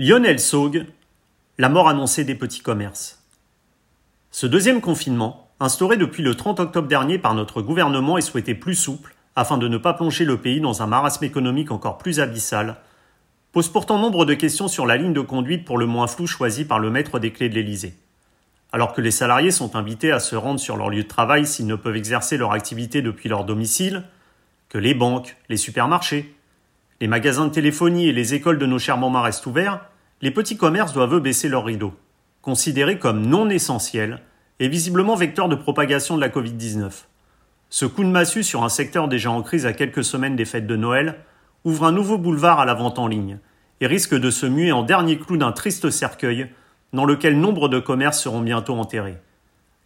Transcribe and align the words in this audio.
Lionel 0.00 0.38
Saug, 0.38 0.86
la 1.58 1.68
mort 1.68 1.88
annoncée 1.88 2.22
des 2.22 2.36
petits 2.36 2.60
commerces. 2.60 3.20
Ce 4.30 4.46
deuxième 4.46 4.80
confinement, 4.80 5.50
instauré 5.58 5.96
depuis 5.96 6.22
le 6.22 6.36
30 6.36 6.60
octobre 6.60 6.86
dernier 6.86 7.18
par 7.18 7.34
notre 7.34 7.62
gouvernement, 7.62 8.16
est 8.16 8.20
souhaité 8.20 8.54
plus 8.54 8.76
souple 8.76 9.16
afin 9.34 9.58
de 9.58 9.66
ne 9.66 9.76
pas 9.76 9.94
plonger 9.94 10.24
le 10.24 10.40
pays 10.40 10.60
dans 10.60 10.82
un 10.82 10.86
marasme 10.86 11.24
économique 11.24 11.72
encore 11.72 11.98
plus 11.98 12.20
abyssal, 12.20 12.76
pose 13.50 13.72
pourtant 13.72 13.98
nombre 13.98 14.24
de 14.24 14.34
questions 14.34 14.68
sur 14.68 14.86
la 14.86 14.96
ligne 14.96 15.12
de 15.12 15.20
conduite 15.20 15.64
pour 15.64 15.78
le 15.78 15.86
moins 15.86 16.06
flou 16.06 16.28
choisie 16.28 16.64
par 16.64 16.78
le 16.78 16.90
maître 16.90 17.18
des 17.18 17.32
clés 17.32 17.48
de 17.48 17.56
l'Élysée. 17.56 17.98
Alors 18.70 18.92
que 18.92 19.00
les 19.00 19.10
salariés 19.10 19.50
sont 19.50 19.74
invités 19.74 20.12
à 20.12 20.20
se 20.20 20.36
rendre 20.36 20.60
sur 20.60 20.76
leur 20.76 20.90
lieu 20.90 21.02
de 21.02 21.08
travail 21.08 21.44
s'ils 21.44 21.66
ne 21.66 21.74
peuvent 21.74 21.96
exercer 21.96 22.36
leur 22.36 22.52
activité 22.52 23.02
depuis 23.02 23.28
leur 23.28 23.42
domicile, 23.42 24.04
que 24.68 24.78
les 24.78 24.94
banques, 24.94 25.36
les 25.48 25.56
supermarchés, 25.56 26.36
les 27.00 27.06
magasins 27.06 27.46
de 27.46 27.52
téléphonie 27.52 28.08
et 28.08 28.12
les 28.12 28.34
écoles 28.34 28.58
de 28.58 28.66
nos 28.66 28.78
chers 28.78 29.00
restent 29.00 29.46
ouverts, 29.46 29.86
les 30.20 30.32
petits 30.32 30.56
commerces 30.56 30.92
doivent 30.92 31.20
baisser 31.20 31.48
leurs 31.48 31.64
rideaux, 31.64 31.94
considérés 32.42 32.98
comme 32.98 33.24
non 33.24 33.48
essentiels 33.50 34.20
et 34.58 34.68
visiblement 34.68 35.14
vecteurs 35.14 35.48
de 35.48 35.54
propagation 35.54 36.16
de 36.16 36.20
la 36.20 36.28
Covid-19. 36.28 36.90
Ce 37.70 37.86
coup 37.86 38.02
de 38.02 38.08
massue 38.08 38.42
sur 38.42 38.64
un 38.64 38.68
secteur 38.68 39.06
déjà 39.06 39.30
en 39.30 39.42
crise 39.42 39.66
à 39.66 39.72
quelques 39.72 40.02
semaines 40.02 40.34
des 40.34 40.44
fêtes 40.44 40.66
de 40.66 40.74
Noël 40.74 41.20
ouvre 41.64 41.84
un 41.84 41.92
nouveau 41.92 42.18
boulevard 42.18 42.58
à 42.58 42.64
la 42.64 42.74
vente 42.74 42.98
en 42.98 43.06
ligne 43.06 43.38
et 43.80 43.86
risque 43.86 44.14
de 44.14 44.30
se 44.30 44.46
muer 44.46 44.72
en 44.72 44.82
dernier 44.82 45.18
clou 45.18 45.36
d'un 45.36 45.52
triste 45.52 45.90
cercueil 45.90 46.50
dans 46.92 47.04
lequel 47.04 47.38
nombre 47.38 47.68
de 47.68 47.78
commerces 47.78 48.20
seront 48.20 48.40
bientôt 48.40 48.74
enterrés. 48.74 49.18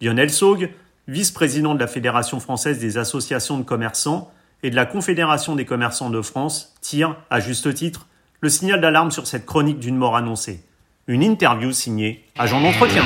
Lionel 0.01 0.31
Saug, 0.31 0.71
vice-président 1.09 1.75
de 1.75 1.81
la 1.81 1.87
Fédération 1.89 2.41
française 2.41 2.79
des 2.79 2.97
associations 2.97 3.59
de 3.59 3.65
commerçants, 3.65 4.33
et 4.63 4.71
de 4.71 4.77
la 4.77 4.87
Confédération 4.87 5.57
des 5.57 5.65
commerçants 5.65 6.11
de 6.11 6.23
France 6.23 6.75
tire, 6.81 7.17
à 7.31 7.41
juste 7.41 7.75
titre, 7.75 8.07
le 8.41 8.49
signal 8.49 8.81
d'alarme 8.81 9.11
sur 9.11 9.27
cette 9.27 9.45
chronique 9.45 9.79
d'une 9.79 9.97
mort 9.97 10.17
annoncée. 10.17 10.65
Une 11.09 11.23
interview 11.23 11.73
signée 11.73 12.25
Agent 12.39 12.61
d'entretien. 12.61 13.03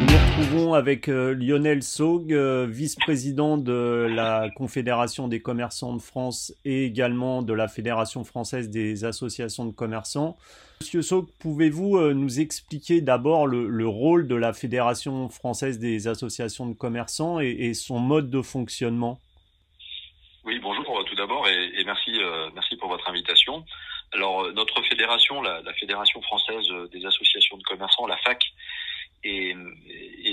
Nous 0.00 0.06
nous 0.06 0.18
retrouvons 0.18 0.74
avec 0.74 1.08
euh, 1.08 1.34
Lionel 1.34 1.84
Saug, 1.84 2.32
euh, 2.32 2.66
vice-président 2.68 3.58
de 3.58 4.08
la 4.10 4.48
Confédération 4.56 5.28
des 5.28 5.40
commerçants 5.40 5.94
de 5.94 6.02
France 6.02 6.52
et 6.64 6.84
également 6.84 7.42
de 7.42 7.52
la 7.52 7.68
Fédération 7.68 8.24
française 8.24 8.70
des 8.70 9.04
associations 9.04 9.66
de 9.66 9.72
commerçants. 9.72 10.36
Monsieur 10.82 11.02
Saug, 11.02 11.28
pouvez-vous 11.38 11.96
euh, 11.96 12.12
nous 12.12 12.40
expliquer 12.40 13.02
d'abord 13.02 13.46
le, 13.46 13.86
rôle 13.86 14.26
de 14.26 14.34
la 14.34 14.52
Fédération 14.52 15.28
française 15.28 15.78
des 15.78 16.08
associations 16.08 16.66
de 16.66 16.74
commerçants 16.74 17.38
et, 17.38 17.72
son 17.72 18.00
mode 18.00 18.30
de 18.30 18.42
fonctionnement? 18.42 19.20
Oui, 20.42 20.58
bonjour 20.58 20.98
euh, 20.98 21.04
tout 21.04 21.14
d'abord 21.14 21.46
et, 21.46 21.84
merci, 21.84 22.10
euh, 22.20 22.50
merci 22.56 22.74
pour 22.78 22.88
votre 22.88 23.08
invitation. 23.08 23.64
Alors 24.10 24.52
notre 24.54 24.82
fédération, 24.82 25.40
la, 25.40 25.62
Fédération 25.74 26.20
française 26.20 26.66
des 26.90 27.06
associations 27.06 27.58
de 27.58 27.62
commerçants, 27.62 28.08
la 28.08 28.16
FAC, 28.16 28.42
est, 29.22 29.54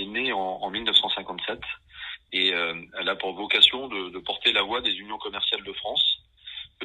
née 0.08 0.32
en, 0.32 0.68
1957 0.68 1.60
et 2.32 2.48
elle 2.48 3.08
a 3.08 3.14
pour 3.14 3.34
vocation 3.34 3.86
de 3.86 4.18
porter 4.18 4.52
la 4.52 4.62
voix 4.62 4.80
des 4.80 4.94
unions 4.94 5.18
commerciales 5.18 5.62
de 5.62 5.72
France 5.74 6.19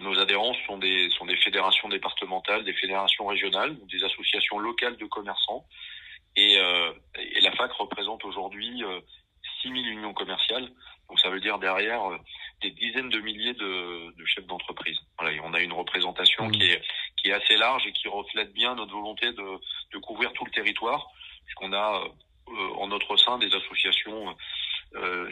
nos 0.01 0.19
adhérents 0.19 0.55
sont 0.67 0.77
des, 0.77 1.09
sont 1.11 1.25
des 1.25 1.37
fédérations 1.37 1.89
départementales, 1.89 2.63
des 2.63 2.73
fédérations 2.73 3.25
régionales, 3.25 3.77
des 3.87 4.03
associations 4.03 4.59
locales 4.59 4.97
de 4.97 5.05
commerçants. 5.05 5.65
Et, 6.35 6.57
euh, 6.57 6.91
et 7.17 7.41
la 7.41 7.51
FAC 7.53 7.71
représente 7.73 8.25
aujourd'hui 8.25 8.83
euh, 8.83 8.99
6000 9.61 9.87
unions 9.87 10.13
commerciales. 10.13 10.69
Donc 11.09 11.19
ça 11.19 11.29
veut 11.29 11.39
dire 11.39 11.59
derrière 11.59 12.11
euh, 12.11 12.17
des 12.61 12.71
dizaines 12.71 13.09
de 13.09 13.19
milliers 13.19 13.53
de, 13.53 14.15
de 14.15 14.25
chefs 14.25 14.47
d'entreprise. 14.47 14.97
Voilà, 15.19 15.39
on 15.43 15.53
a 15.53 15.61
une 15.61 15.73
représentation 15.73 16.47
mmh. 16.47 16.51
qui, 16.51 16.63
est, 16.63 16.81
qui 17.17 17.29
est 17.29 17.33
assez 17.33 17.55
large 17.55 17.85
et 17.87 17.93
qui 17.93 18.07
reflète 18.07 18.53
bien 18.53 18.75
notre 18.75 18.93
volonté 18.93 19.31
de, 19.31 19.59
de 19.93 19.97
couvrir 19.99 20.33
tout 20.33 20.45
le 20.45 20.51
territoire, 20.51 21.07
puisqu'on 21.45 21.73
a 21.73 22.03
euh, 22.47 22.69
en 22.77 22.87
notre 22.87 23.17
sein 23.17 23.39
des 23.39 23.51
associations 23.53 24.29
euh, 24.29 24.33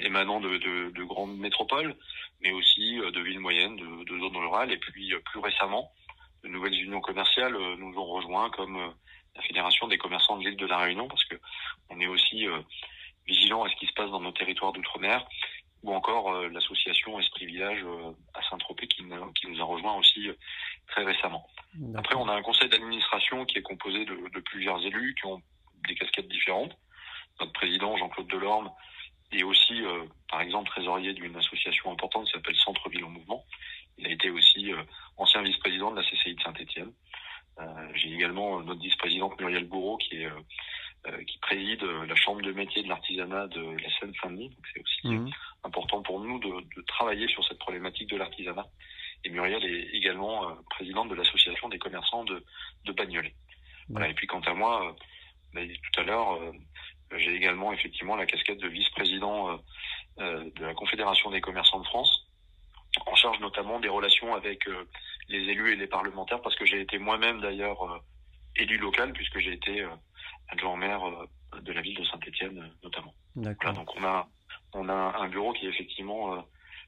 émanant 0.02 0.40
de, 0.40 0.58
de, 0.58 0.90
de, 0.92 1.04
grandes 1.04 1.38
métropoles, 1.38 1.96
mais 2.42 2.52
aussi 2.52 3.00
euh, 3.00 3.12
de 3.12 3.22
villes 3.22 3.40
moyennes, 3.40 3.76
de, 3.76 4.04
de 4.04 4.20
zones 4.20 4.38
rurales, 4.38 4.72
et 4.72 4.78
puis 4.78 5.14
euh, 5.14 5.20
plus 5.32 5.40
récemment, 5.40 5.92
de 6.44 6.50
nouvelles 6.50 6.74
unions 6.74 7.02
commerciales 7.02 7.56
nous 7.78 7.98
ont 7.98 8.06
rejoints 8.06 8.50
comme 8.50 8.94
la 9.34 9.42
Fédération 9.44 9.88
des 9.88 9.98
commerçants 9.98 10.38
de 10.38 10.44
l'île 10.44 10.58
de 10.58 10.66
la 10.66 10.78
Réunion, 10.78 11.08
parce 11.08 11.24
que 11.24 11.36
on 11.90 12.02
est 12.02 12.08
aussi 12.08 12.46
vigilant 13.26 13.64
à 13.64 13.70
ce 13.70 13.76
qui 13.78 13.88
se 13.88 13.94
passe 13.94 14.12
dans 14.12 14.20
nos 14.20 14.34
territoires 14.34 14.74
d'outre-mer, 14.74 15.26
ou 15.84 15.94
encore 15.94 16.34
l'association 16.50 17.18
Esprit 17.18 17.46
Village 17.46 17.86
à 18.34 18.42
Saint-Tropez 18.50 18.88
qui, 18.88 19.04
qui, 19.36 19.48
nous 19.48 19.62
a 19.62 19.64
rejoint 19.64 19.96
aussi 19.96 20.28
très 20.88 21.06
récemment. 21.06 21.48
Après, 21.96 22.16
on 22.16 22.28
a 22.28 22.34
un 22.34 22.42
conseil 22.42 22.68
d'administration 22.68 23.46
qui 23.46 23.60
est 23.60 23.62
composé 23.62 24.04
de, 24.04 24.30
de, 24.30 24.40
plusieurs 24.42 24.86
élus 24.86 25.16
qui 25.16 25.26
ont 25.28 25.42
des 25.88 25.96
casquettes 25.96 26.28
différentes. 26.28 26.76
Notre 27.40 27.54
président, 27.54 27.96
Jean-Claude 27.96 28.28
Delorme, 28.28 28.70
et 29.34 29.44
aussi, 29.44 29.82
euh, 29.84 30.06
par 30.30 30.42
exemple, 30.42 30.70
trésorier 30.70 31.14
d'une 31.14 31.36
association 31.36 31.92
importante 31.92 32.26
qui 32.26 32.32
s'appelle 32.32 32.56
Centre-Ville 32.56 33.04
en 33.04 33.10
Mouvement. 33.10 33.44
Il 33.98 34.08
a 34.08 34.12
été 34.12 34.30
aussi 34.30 34.72
euh, 34.72 34.82
ancien 35.18 35.42
vice-président 35.42 35.92
de 35.92 35.98
la 35.98 36.04
CCI 36.04 36.36
de 36.36 36.42
Saint-Etienne. 36.42 36.92
Euh, 37.60 37.88
j'ai 37.96 38.12
également 38.14 38.62
notre 38.62 38.82
vice-présidente 38.82 39.40
Muriel 39.40 39.66
Bourreau 39.66 39.98
qui 39.98 40.18
est 40.18 40.30
qui 41.28 41.38
préside 41.40 41.84
la 41.84 42.16
chambre 42.16 42.42
de 42.42 42.54
métier 42.54 42.82
de 42.82 42.88
l'artisanat 42.88 43.48
de 43.48 43.60
la 43.62 44.00
Seine-Saint-Denis. 44.00 44.56
C'est 44.74 44.82
aussi 44.82 45.08
mmh. 45.10 45.32
important 45.66 46.02
pour 46.02 46.22
nous 46.22 46.40
de, 46.40 46.62
de, 46.78 46.82
travailler 46.84 47.28
sur 47.28 47.46
cette 47.46 47.60
problématique 47.60 48.10
de 48.10 48.16
l'artisanat. 48.16 48.66
Et 49.26 49.30
Muriel 49.30 49.66
est 49.66 49.98
également 49.98 50.56
présidente 50.70 51.10
de 51.10 51.16
l'association 51.16 51.68
des 51.68 51.78
commerçants 51.78 52.24
de, 52.24 52.42
de 52.86 52.92
Bagnolet. 52.94 53.36
Voilà. 53.90 54.08
Et 54.08 54.14
puis 54.14 54.28
quant 54.28 54.40
à 54.40 54.54
moi, 54.54 54.96
dit 55.54 55.78
tout 55.92 56.00
à 56.00 56.04
l'heure, 56.04 56.40
j'ai 57.18 57.36
également 57.36 57.74
effectivement 57.74 58.16
la 58.16 58.26
casquette 58.26 58.60
de 58.60 58.68
vice-président 58.68 59.50
euh, 59.50 59.58
euh, 60.20 60.50
de 60.56 60.66
la 60.66 60.74
Confédération 60.74 61.32
des 61.32 61.42
commerçants 61.42 61.80
de 61.80 61.86
France, 61.86 62.28
en 63.06 63.16
charge 63.16 63.40
notamment 63.40 63.80
des 63.80 63.90
relations 63.90 64.34
avec 64.36 64.68
euh, 64.68 64.88
les 65.30 65.40
élus 65.40 65.74
et 65.74 65.76
les 65.76 65.88
parlementaires, 65.88 66.42
parce 66.42 66.56
que 66.56 66.66
j'ai 66.66 66.82
été 66.82 66.98
moi-même 66.98 67.42
d'ailleurs 67.42 68.04
élu 68.56 68.78
local, 68.78 69.14
puisque 69.14 69.40
j'ai 69.40 69.54
été 69.54 69.86
adjoint 70.50 70.78
maire 70.78 71.02
de 71.62 71.72
la 71.72 71.82
ville 71.82 71.98
de 71.98 72.04
Saint-Étienne 72.06 72.72
notamment. 72.84 73.14
Voilà, 73.36 73.72
donc 73.74 73.96
on 73.96 74.04
a 74.04 74.28
on 74.74 74.90
a 74.90 75.18
un 75.18 75.28
bureau 75.28 75.54
qui 75.54 75.66
est 75.66 75.70
effectivement 75.70 76.46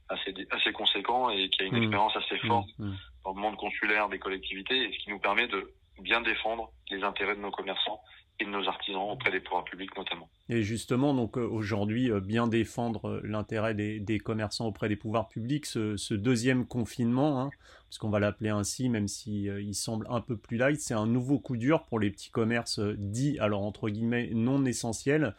assez 0.10 0.34
assez 0.52 0.72
conséquent 0.74 1.30
et 1.30 1.50
qui 1.50 1.64
a 1.64 1.66
une 1.66 1.80
mmh. 1.80 1.84
expérience 1.84 2.16
assez 2.18 2.36
mmh. 2.36 2.48
forte 2.48 2.70
mmh. 2.78 2.94
dans 3.24 3.34
le 3.34 3.42
monde 3.42 3.56
consulaire 3.56 4.10
des 4.10 4.20
collectivités, 4.20 4.78
et 4.78 4.94
ce 4.94 5.00
qui 5.00 5.10
nous 5.10 5.20
permet 5.20 5.48
de 5.48 5.74
bien 6.00 6.22
défendre 6.22 6.72
les 6.92 7.04
intérêts 7.04 7.36
de 7.36 7.42
nos 7.42 7.52
commerçants 7.52 8.02
et 8.40 8.46
de 8.46 8.50
nos 8.50 8.68
artisans 8.68 9.12
auprès 9.12 9.32
des 9.32 9.40
pouvoirs 9.40 9.64
publics 9.64 9.96
notamment. 9.96 10.30
Et 10.50 10.62
justement, 10.62 11.14
donc 11.14 11.38
euh, 11.38 11.48
aujourd'hui, 11.48 12.12
euh, 12.12 12.20
bien 12.20 12.48
défendre 12.48 13.08
euh, 13.08 13.22
l'intérêt 13.24 13.74
des, 13.74 14.20
commerçants 14.20 14.68
auprès 14.68 14.90
des 14.90 14.96
pouvoirs 14.96 15.30
publics, 15.30 15.66
ce, 15.66 16.14
deuxième 16.14 16.66
confinement, 16.66 17.42
hein, 17.42 17.50
parce 17.88 17.98
qu'on 17.98 18.10
va 18.10 18.20
l'appeler 18.20 18.50
ainsi, 18.50 18.90
même 18.90 19.08
s'il 19.08 19.46
il 19.60 19.74
semble 19.74 20.06
un 20.10 20.22
peu 20.22 20.36
plus 20.36 20.58
light, 20.58 20.80
c'est 20.80 20.94
un 20.94 21.08
nouveau 21.08 21.40
coup 21.40 21.58
dur 21.58 21.84
pour 21.86 22.00
les 22.00 22.12
petits 22.12 22.30
commerces 22.30 22.80
dits, 22.80 23.38
alors 23.40 23.64
entre 23.64 23.90
guillemets, 23.90 24.30
non 24.34 24.66
essentiels, 24.66 25.34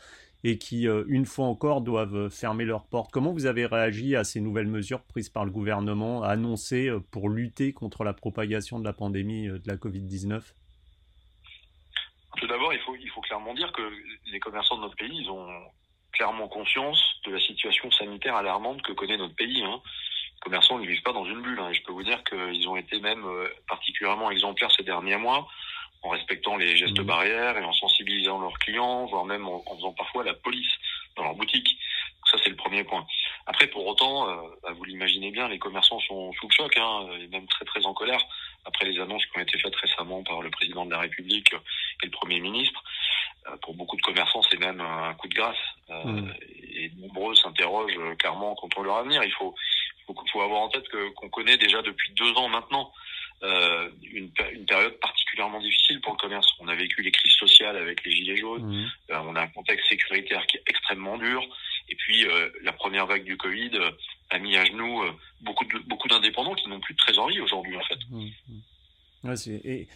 et 0.45 0.59
qui, 0.59 0.85
une 0.85 1.27
fois 1.27 1.47
encore, 1.47 1.81
doivent 1.81 2.29
fermer 2.29 2.65
leurs 2.65 2.85
portes. 2.85 3.11
Comment 3.11 3.33
vous 3.33 3.47
avez 3.47 3.67
réagi 3.67 4.15
à 4.15 4.23
ces 4.23 4.41
nouvelles 4.41 4.69
mesures 4.69 5.03
prises 5.03 5.29
par 5.29 5.45
le 5.45 5.51
gouvernement, 5.51 6.23
annoncées 6.23 6.91
pour 7.11 7.29
lutter 7.29 7.73
contre 7.73 8.05
la 8.05 8.13
propagation 8.13 8.79
de 8.79 8.85
la 8.85 8.93
pandémie 8.93 9.49
de 9.49 9.63
la 9.67 9.77
Covid-19 9.77 10.43
tout 12.37 12.47
d'abord, 12.47 12.73
il 12.73 12.81
faut, 12.81 12.97
il 12.97 13.09
faut 13.11 13.21
clairement 13.21 13.55
dire 13.55 13.73
que 13.73 13.83
les 14.31 14.41
commerçants 14.41 14.77
de 14.77 14.83
notre 14.83 14.97
pays, 14.97 15.23
ils 15.23 15.31
ont 15.31 15.49
clairement 16.13 16.49
conscience 16.49 17.03
de 17.25 17.33
la 17.33 17.41
situation 17.41 17.91
sanitaire 17.91 18.37
alarmante 18.37 18.83
que 18.83 18.93
connaît 18.93 19.17
notre 19.17 19.35
pays. 19.35 19.63
Hein. 19.63 19.81
Les 20.35 20.41
commerçants 20.41 20.79
ne 20.79 20.87
vivent 20.87 21.03
pas 21.03 21.13
dans 21.13 21.25
une 21.25 21.43
bulle. 21.43 21.59
Hein, 21.61 21.73
je 21.73 21.83
peux 21.83 21.93
vous 21.93 22.03
dire 22.03 22.23
qu'ils 22.25 22.69
ont 22.69 22.77
été 22.77 23.01
même 23.01 23.25
euh, 23.25 23.49
particulièrement 23.69 24.31
exemplaires 24.31 24.71
ces 24.73 24.83
derniers 24.83 25.17
mois 25.17 25.47
en 26.03 26.11
respectant 26.11 26.57
les 26.57 26.77
gestes 26.77 27.01
mmh. 27.01 27.05
barrières 27.07 27.59
et 27.59 27.65
en 27.65 27.73
sensibilisant 27.73 28.41
leurs 28.41 28.59
clients, 28.59 29.07
voire 29.07 29.25
même 29.25 29.47
en, 29.49 29.63
faisant 29.77 29.93
parfois 29.93 30.25
la 30.25 30.35
police 30.35 30.73
dans 31.17 31.25
leurs 31.25 31.35
boutiques. 31.35 31.79
Ça, 32.31 32.39
c'est 32.43 32.51
le 32.51 32.57
premier 32.57 32.85
point. 32.85 33.07
Après, 33.47 33.67
pour 33.69 33.87
autant, 33.87 34.29
euh, 34.29 34.37
bah, 34.63 34.71
vous 34.75 34.85
l'imaginez 34.85 35.31
bien, 35.31 35.49
les 35.49 35.59
commerçants 35.59 36.01
sont 36.01 36.33
sous 36.35 36.49
le 36.49 36.55
choc, 36.55 36.77
hein, 36.77 37.09
et 37.21 37.29
même 37.29 37.47
très 37.47 37.65
très 37.65 37.85
en 37.87 37.95
colère 37.95 38.25
après 38.65 38.87
les 38.87 39.01
annonces 39.01 39.25
qui 39.27 39.39
ont 39.39 39.43
été 39.43 39.59
faites 39.59 39.77
récemment 39.77 40.23
par 40.25 40.43
le 40.43 40.51
président 40.51 40.85
de 40.85 40.91
la 40.91 41.01
République 41.01 41.55
et 42.03 42.07
le 42.07 42.13
Premier 42.13 42.41
ministre. 42.41 42.83
Euh, 43.49 43.57
pour 43.63 43.75
beaucoup 43.75 43.97
de 43.97 44.03
commerçants, 44.03 44.43
c'est 44.51 44.59
même 44.59 44.81
un 44.81 45.15
coup 45.15 45.29
de 45.29 45.35
grâce. 45.35 45.57
Euh, 45.91 46.05
mm. 46.05 46.35
Et 46.75 46.91
nombreux 46.99 47.35
s'interrogent 47.35 47.99
euh, 47.99 48.15
clairement 48.17 48.55
contre 48.55 48.83
leur 48.83 48.97
avenir. 48.97 49.23
Il 49.23 49.33
faut, 49.33 49.55
faut, 50.07 50.41
avoir 50.41 50.63
en 50.63 50.69
tête 50.69 50.89
que 50.89 51.11
qu'on 51.11 51.29
connaît 51.29 51.57
déjà 51.57 51.83
depuis 51.83 52.13
deux 52.15 52.33
ans 52.33 52.49
maintenant 52.49 52.93
euh, 53.43 53.91
une, 54.03 54.31
une, 54.53 54.65
période 54.65 54.99
particulièrement 54.99 55.61
difficile 55.61 56.01
pour 56.01 56.13
le 56.13 56.19
commerce. 56.19 56.49
On 56.59 56.69
a 56.69 56.75
vécu 56.75 57.03
les 57.03 57.13
crises 57.13 57.35
sociales 57.35 57.77
avec 57.77 58.05
les 58.05 58.11
gilets 58.11 58.37
jaunes. 58.37 58.67
Mm. 58.67 58.91
on 59.11 59.37
a 59.37 59.43
un 59.43 59.49
contexte 59.49 59.89
sécuritaire 59.89 60.47
qui 60.47 60.57
est 60.57 60.63
extrêmement 60.67 61.19
dur. 61.19 61.43
Et 61.89 61.95
puis 61.95 62.27
la 62.63 62.73
première 62.73 63.07
vague 63.07 63.25
du 63.25 63.37
Covid 63.37 63.71
a 64.31 64.39
mis 64.39 64.57
à 64.57 64.65
genoux 64.65 65.05
beaucoup 65.41 65.65
de, 65.65 65.79
beaucoup 65.87 66.09
d'indépendants 66.09 66.55
qui 66.55 66.69
n'ont 66.69 66.81
plus 66.81 66.95
de 66.95 66.99
trésorerie 66.99 67.41
aujourd'hui 67.41 67.77
en 67.77 67.83
fait. 67.83 67.99
Mmh, 68.11 68.29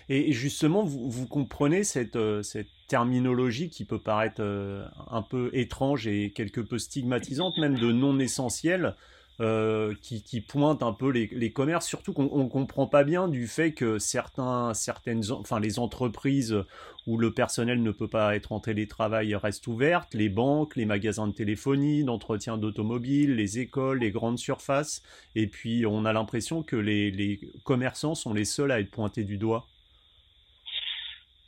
et, 0.09 0.33
justement, 0.33 0.85
vous, 0.85 1.27
comprenez 1.27 1.85
cette, 1.85 2.17
euh, 2.17 2.43
cette, 2.43 2.69
terminologie 2.89 3.71
qui 3.71 3.85
peut 3.85 4.01
paraître 4.01 4.41
euh, 4.43 4.85
un 5.13 5.23
peu 5.23 5.51
étrange 5.53 6.09
et 6.09 6.31
quelque 6.31 6.61
peu 6.61 6.77
stigmatisante, 6.77 7.57
même 7.59 7.79
de 7.79 7.93
non 7.93 8.19
essentiel, 8.19 8.97
euh, 9.41 9.95
qui, 10.03 10.23
qui, 10.23 10.43
pointe 10.43 10.83
un 10.83 10.93
peu 10.93 11.09
les, 11.11 11.51
commerces, 11.51 11.87
surtout 11.87 12.13
qu'on 12.13 12.45
ne 12.45 12.49
comprend 12.51 12.87
pas 12.87 13.05
bien 13.05 13.27
du 13.27 13.47
fait 13.47 13.73
que 13.73 13.99
certains, 13.99 14.75
certaines, 14.75 15.23
enfin, 15.31 15.59
les 15.59 15.79
entreprises 15.79 16.63
où 17.07 17.17
le 17.17 17.33
personnel 17.33 17.83
ne 17.83 17.91
peut 17.91 18.09
pas 18.09 18.37
être 18.37 18.53
en 18.53 18.61
télétravail 18.61 19.35
restent 19.35 19.67
ouvertes, 19.67 20.13
les 20.13 20.29
banques, 20.29 20.77
les 20.77 20.85
magasins 20.85 21.27
de 21.27 21.33
téléphonie, 21.33 22.05
d'entretien 22.05 22.59
d'automobile, 22.59 23.35
les 23.35 23.59
écoles, 23.61 24.01
les 24.01 24.11
grandes 24.11 24.39
surfaces, 24.39 25.03
et 25.35 25.47
puis 25.47 25.87
on 25.87 26.05
a 26.05 26.13
l'impression 26.13 26.63
que 26.63 26.77
les, 26.77 27.41
commerçants 27.65 28.15
sont 28.15 28.35
les 28.35 28.45
seuls 28.45 28.73
à 28.73 28.81
être 28.81 28.91
pointés 28.91 29.25
du 29.25 29.39
doigt. 29.39 29.67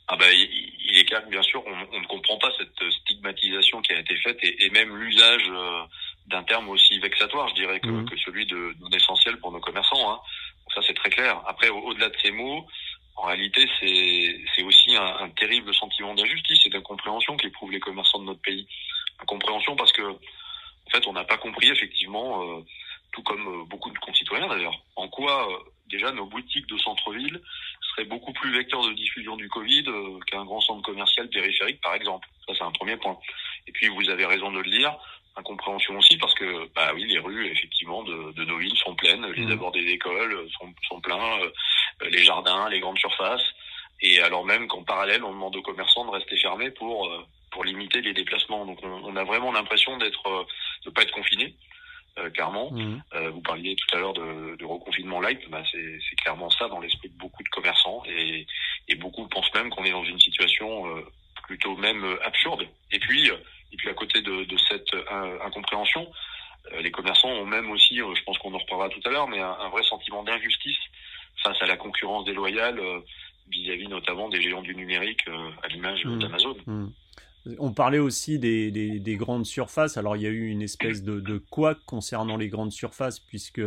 Ah 0.07 0.17
ben, 0.17 0.31
il 0.33 0.97
est 0.97 1.05
clair 1.05 1.23
que 1.23 1.29
bien 1.29 1.43
sûr, 1.43 1.63
on, 1.65 1.99
ne 1.99 2.07
comprend 2.07 2.39
pas 2.39 2.49
cette 2.57 2.91
stigmatisation 2.91 3.83
qui 3.83 3.93
a 3.93 3.99
été 3.99 4.15
faite 4.17 4.37
et, 4.41 4.65
et 4.65 4.69
même 4.71 4.95
l'usage 4.97 5.43
euh, 5.49 5.83
d'un 6.27 6.43
terme 6.43 6.69
aussi 6.69 6.99
vexatoire, 6.99 7.49
je 7.49 7.55
dirais, 7.55 7.79
que, 7.79 7.87
mmh. 7.87 8.09
que 8.09 8.17
celui 8.17 8.45
de 8.45 8.75
non 8.79 8.89
essentiel 8.89 9.37
pour 9.37 9.51
nos 9.51 9.59
commerçants. 9.59 10.11
Hein. 10.11 10.19
ça, 10.73 10.81
c'est 10.87 10.93
très 10.93 11.09
clair. 11.09 11.41
Après, 11.47 11.69
au-delà 11.69 12.09
de 12.09 12.17
ces 12.21 12.31
mots, 12.31 12.65
en 13.15 13.23
réalité, 13.27 13.69
c'est 13.79 14.63
aussi 14.63 14.95
un, 14.95 15.05
un, 15.19 15.29
terrible 15.29 15.73
sentiment 15.73 16.15
d'injustice 16.15 16.65
et 16.65 16.69
d'incompréhension 16.69 17.37
qu'éprouvent 17.37 17.71
les 17.71 17.79
commerçants 17.79 18.19
de 18.19 18.25
notre 18.25 18.41
pays. 18.41 18.67
Incompréhension 19.19 19.75
parce 19.75 19.91
que, 19.91 20.01
en 20.01 20.89
fait, 20.91 21.05
on 21.07 21.13
n'a 21.13 21.23
pas 21.23 21.37
compris 21.37 21.69
effectivement, 21.69 22.41
euh, 22.41 22.61
tout 23.11 23.21
comme 23.23 23.47
euh, 23.47 23.65
beaucoup 23.65 23.91
de 23.91 23.99
concitoyens 23.99 24.47
d'ailleurs, 24.47 24.81
en 24.95 25.07
quoi 25.07 25.49
euh, 25.51 25.57
déjà 25.87 26.11
nos 26.11 26.25
boutiques 26.25 26.67
de 26.67 26.77
centre-ville 26.77 27.39
seraient 27.81 28.05
beaucoup 28.05 28.33
plus 28.33 28.51
vecteurs 28.51 28.83
de 28.83 28.93
diffusion 28.93 29.37
du 29.37 29.47
Covid 29.47 29.85
qu'un 30.25 30.43
grand 30.45 30.61
centre 30.61 30.81
commercial 30.81 31.29
périphérique, 31.29 31.79
par 31.81 31.93
exemple. 31.93 32.27
Ça, 32.47 32.53
c'est 32.57 32.63
un 32.63 32.71
premier 32.71 32.97
point. 32.97 33.17
Et 33.67 33.71
puis, 33.71 33.87
vous 33.87 34.09
avez 34.09 34.25
raison 34.25 34.51
de 34.51 34.59
le 34.59 34.69
dire, 34.69 34.97
incompréhension 35.35 35.97
aussi 35.97 36.17
parce 36.17 36.33
que 36.35 36.69
bah 36.75 36.91
oui 36.93 37.05
les 37.05 37.19
rues 37.19 37.47
effectivement 37.47 38.03
de, 38.03 38.31
de 38.33 38.45
nos 38.45 38.57
villes 38.57 38.77
sont 38.77 38.95
pleines. 38.95 39.25
Les 39.27 39.45
mmh. 39.45 39.51
abords 39.51 39.71
des 39.71 39.85
écoles 39.87 40.47
sont, 40.51 40.73
sont 40.87 41.01
pleins 41.01 41.39
euh, 41.41 42.09
les 42.09 42.23
jardins 42.23 42.69
les 42.69 42.79
grandes 42.79 42.99
surfaces. 42.99 43.43
Et 44.01 44.19
alors 44.19 44.45
même 44.45 44.67
qu'en 44.67 44.83
parallèle 44.83 45.23
on 45.23 45.31
demande 45.31 45.55
aux 45.55 45.61
commerçants 45.61 46.05
de 46.05 46.11
rester 46.11 46.37
fermés 46.37 46.71
pour 46.71 47.07
euh, 47.07 47.25
pour 47.51 47.63
limiter 47.63 48.01
les 48.01 48.13
déplacements. 48.13 48.65
Donc 48.65 48.79
on, 48.83 49.03
on 49.03 49.15
a 49.15 49.23
vraiment 49.23 49.51
l'impression 49.51 49.97
d'être 49.97 50.27
euh, 50.27 50.43
de 50.85 50.89
pas 50.91 51.03
être 51.03 51.13
confiné 51.13 51.55
clairement. 52.35 52.69
Mmh. 52.71 53.01
vous 53.33 53.41
parliez 53.41 53.75
tout 53.75 53.95
à 53.95 53.99
l'heure 53.99 54.13
de, 54.13 54.55
de, 54.55 54.65
reconfinement 54.65 55.19
light. 55.19 55.49
Bah 55.49 55.63
c'est 55.71 56.15
clairement 56.17 56.51
ça 56.51 56.67
dans 56.67 56.79
l'esprit 56.79 57.09
de 57.09 57.17
beaucoup 57.17 57.41
de 57.41 57.49
commerçants. 57.49 58.03
Et, 58.05 58.45
et 58.87 58.93
beaucoup 58.93 59.27
pensent 59.27 59.51
même 59.55 59.71
qu'on 59.71 59.83
est 59.83 59.89
dans 59.91 60.03
une 60.03 60.19
situation 60.19 60.85
plutôt 61.43 61.75
même 61.77 62.17
absurde 62.23 62.67
et 62.91 62.99
puis 62.99 63.31
et 63.73 63.77
puis 63.77 63.89
à 63.89 63.93
côté 63.93 64.21
de, 64.21 64.43
de 64.45 64.57
cette 64.69 64.93
euh, 64.93 65.39
incompréhension, 65.43 66.07
euh, 66.71 66.81
les 66.81 66.91
commerçants 66.91 67.29
ont 67.29 67.45
même 67.45 67.71
aussi, 67.71 67.99
euh, 67.99 68.13
je 68.15 68.23
pense 68.23 68.37
qu'on 68.37 68.53
en 68.53 68.59
reparlera 68.59 68.89
tout 68.89 69.01
à 69.05 69.09
l'heure, 69.09 69.27
mais 69.27 69.39
un, 69.39 69.69
vrai 69.69 69.83
sentiment 69.83 70.23
d'injustice 70.23 70.77
face 71.43 71.59
à 71.61 71.65
la 71.65 71.75
concurrence 71.75 72.23
déloyale 72.25 72.79
vis-à-vis 73.49 73.87
notamment 73.87 74.29
des 74.29 74.41
géants 74.41 74.61
du 74.61 74.75
numérique 74.75 75.27
à 75.63 75.67
l'image 75.67 76.05
mmh. 76.05 76.19
d'Amazon. 76.19 76.55
Mmh. 76.67 76.87
On 77.59 77.73
parlait 77.73 77.99
aussi 77.99 78.39
des, 78.39 78.71
des, 78.71 78.99
des, 78.99 79.15
grandes 79.17 79.45
surfaces. 79.45 79.97
Alors 79.97 80.15
il 80.15 80.21
y 80.21 80.27
a 80.27 80.29
eu 80.29 80.47
une 80.47 80.61
espèce 80.61 81.03
de, 81.03 81.19
de 81.19 81.37
quoi 81.37 81.75
concernant 81.85 82.37
les 82.37 82.47
grandes 82.47 82.71
surfaces 82.71 83.19
puisque 83.19 83.61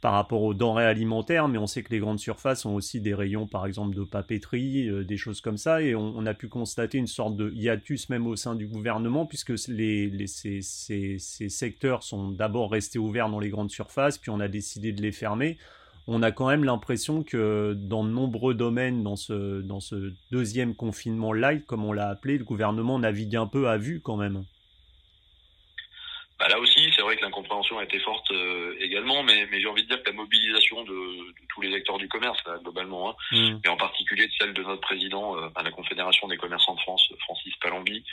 par 0.00 0.12
rapport 0.12 0.42
aux 0.42 0.54
denrées 0.54 0.86
alimentaires, 0.86 1.48
mais 1.48 1.58
on 1.58 1.66
sait 1.66 1.82
que 1.82 1.90
les 1.90 1.98
grandes 1.98 2.20
surfaces 2.20 2.64
ont 2.64 2.74
aussi 2.74 3.00
des 3.00 3.14
rayons, 3.14 3.48
par 3.48 3.66
exemple, 3.66 3.96
de 3.96 4.04
papeterie, 4.04 4.88
euh, 4.88 5.04
des 5.04 5.16
choses 5.16 5.40
comme 5.40 5.56
ça, 5.56 5.82
et 5.82 5.94
on, 5.96 6.24
a 6.24 6.34
pu 6.34 6.48
constater 6.48 6.98
une 6.98 7.08
sorte 7.08 7.36
de 7.36 7.50
hiatus 7.50 8.08
même 8.08 8.26
au 8.26 8.36
sein 8.36 8.54
du 8.54 8.68
gouvernement, 8.68 9.26
puisque 9.26 9.58
ces, 9.58 10.10
secteurs 11.48 12.02
sont 12.04 12.30
d'abord 12.30 12.70
restés 12.70 12.98
ouverts 12.98 13.28
dans 13.28 13.40
les 13.40 13.48
grandes 13.48 13.70
surfaces, 13.70 14.18
puis 14.18 14.30
on 14.30 14.38
a 14.40 14.48
décidé 14.48 14.92
de 14.92 15.02
les 15.02 15.12
fermer. 15.12 15.58
On 16.06 16.22
a 16.22 16.30
quand 16.30 16.48
même 16.48 16.64
l'impression 16.64 17.22
que 17.22 17.74
dans 17.74 18.04
de 18.04 18.10
nombreux 18.10 18.54
domaines, 18.54 19.02
dans 19.02 19.16
ce, 19.16 19.60
dans 19.60 19.80
ce 19.80 20.12
deuxième 20.30 20.74
confinement 20.74 21.32
light, 21.32 21.66
comme 21.66 21.84
on 21.84 21.92
l'a 21.92 22.08
appelé, 22.08 22.38
le 22.38 22.44
gouvernement 22.44 22.98
navigue 22.98 23.36
un 23.36 23.46
peu 23.46 23.68
à 23.68 23.76
vue 23.76 24.00
quand 24.00 24.16
même. 24.16 24.44
Bah 26.38 26.46
là 26.46 26.58
aussi, 26.60 26.88
c'est 26.94 27.02
vrai 27.02 27.16
que 27.16 27.22
l'incompréhension 27.22 27.78
a 27.78 27.84
été 27.84 27.98
forte 27.98 28.30
euh, 28.30 28.76
également, 28.78 29.24
mais, 29.24 29.48
mais 29.50 29.60
j'ai 29.60 29.66
envie 29.66 29.82
de 29.82 29.88
dire 29.88 30.00
que 30.02 30.10
la 30.10 30.16
mobilisation 30.16 30.84
de, 30.84 30.92
de 30.92 31.46
tous 31.48 31.60
les 31.62 31.74
acteurs 31.74 31.98
du 31.98 32.08
commerce, 32.08 32.38
là, 32.46 32.58
globalement, 32.62 33.10
hein, 33.10 33.14
mm. 33.32 33.58
et 33.64 33.68
en 33.68 33.76
particulier 33.76 34.28
de 34.28 34.32
celle 34.38 34.54
de 34.54 34.62
notre 34.62 34.80
président 34.80 35.36
euh, 35.36 35.48
à 35.56 35.64
la 35.64 35.72
Confédération 35.72 36.28
des 36.28 36.36
commerçants 36.36 36.76
de 36.76 36.80
France, 36.80 37.12
Francis 37.24 37.56
Palombi, 37.56 38.04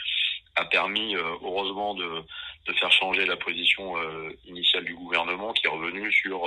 a 0.56 0.64
permis 0.64 1.14
euh, 1.14 1.22
heureusement 1.42 1.94
de, 1.94 2.24
de, 2.66 2.72
faire 2.72 2.90
changer 2.90 3.26
la 3.26 3.36
position 3.36 3.94
initiale 4.46 4.84
du 4.84 4.94
gouvernement, 4.94 5.52
qui 5.52 5.66
est 5.66 5.70
revenu 5.70 6.10
sur 6.12 6.40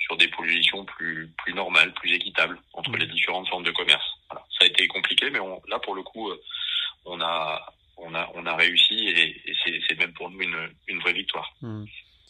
sur 0.00 0.18
des 0.18 0.28
positions 0.28 0.84
plus 0.84 1.30
plus 1.38 1.54
normales, 1.54 1.94
plus 1.94 2.12
équitables 2.12 2.58
entre 2.74 2.90
mm. 2.90 2.96
les 2.96 3.06
différentes 3.06 3.48
formes 3.48 3.64
de 3.64 3.70
commerce. 3.70 4.04
Voilà. 4.28 4.44
Ça 4.58 4.66
a 4.66 4.68
été 4.68 4.86
compliqué, 4.88 5.30
mais 5.30 5.40
on, 5.40 5.62
là 5.68 5.78
pour 5.78 5.94
le 5.94 6.02
coup, 6.02 6.30
on 7.06 7.18
a 7.22 7.64
on 8.06 8.46
a, 8.46 8.56
réussi 8.56 8.94
et, 8.94 9.42
c'est 9.88 9.98
même 9.98 10.12
pour 10.12 10.30
nous 10.30 10.40
une, 10.40 11.00
vraie 11.00 11.12
victoire. 11.12 11.54
Hmm. 11.60 11.84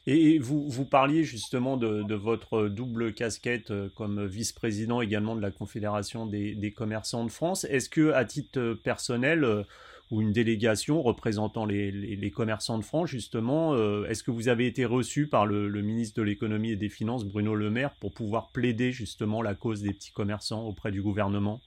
Et 0.07 0.39
vous, 0.39 0.69
vous 0.69 0.85
parliez 0.85 1.25
justement 1.25 1.77
de, 1.77 2.15
votre 2.15 2.69
double 2.69 3.15
casquette 3.15 3.71
euh, 3.71 3.89
comme 3.97 4.27
vice-président 4.27 5.01
également 5.01 5.35
de 5.35 5.41
la 5.41 5.51
Confédération 5.51 6.27
des, 6.27 6.75
commerçants 6.77 7.25
de 7.25 7.31
France. 7.31 7.65
Est-ce 7.65 7.89
que, 7.89 8.13
à 8.13 8.25
titre 8.25 8.75
personnel, 8.85 9.45
euh, 9.45 9.63
ou 10.11 10.21
une 10.21 10.33
délégation 10.33 11.03
représentant 11.03 11.65
les 11.65 12.31
commerçants 12.31 12.79
de 12.79 12.85
France, 12.85 13.09
justement, 13.09 13.73
euh, 13.73 14.05
est-ce 14.07 14.23
que 14.23 14.31
vous 14.31 14.49
avez 14.49 14.67
été 14.67 14.85
reçu 14.85 15.29
par 15.29 15.47
le, 15.47 15.67
le 15.67 15.83
ministre 15.83 16.21
de 16.21 16.23
l'économie 16.23 16.73
et 16.73 16.77
des 16.77 16.91
finances, 16.91 17.25
Bruno 17.25 17.55
Le 17.55 17.71
Maire, 17.71 17.95
pour 18.01 18.13
pouvoir 18.13 18.51
plaider 18.53 18.93
justement 18.93 19.41
la 19.41 19.55
cause 19.55 19.81
des 19.81 19.95
petits 19.95 20.13
commerçants 20.13 20.63
auprès 20.67 20.93
du 20.93 21.01
gouvernement 21.01 21.61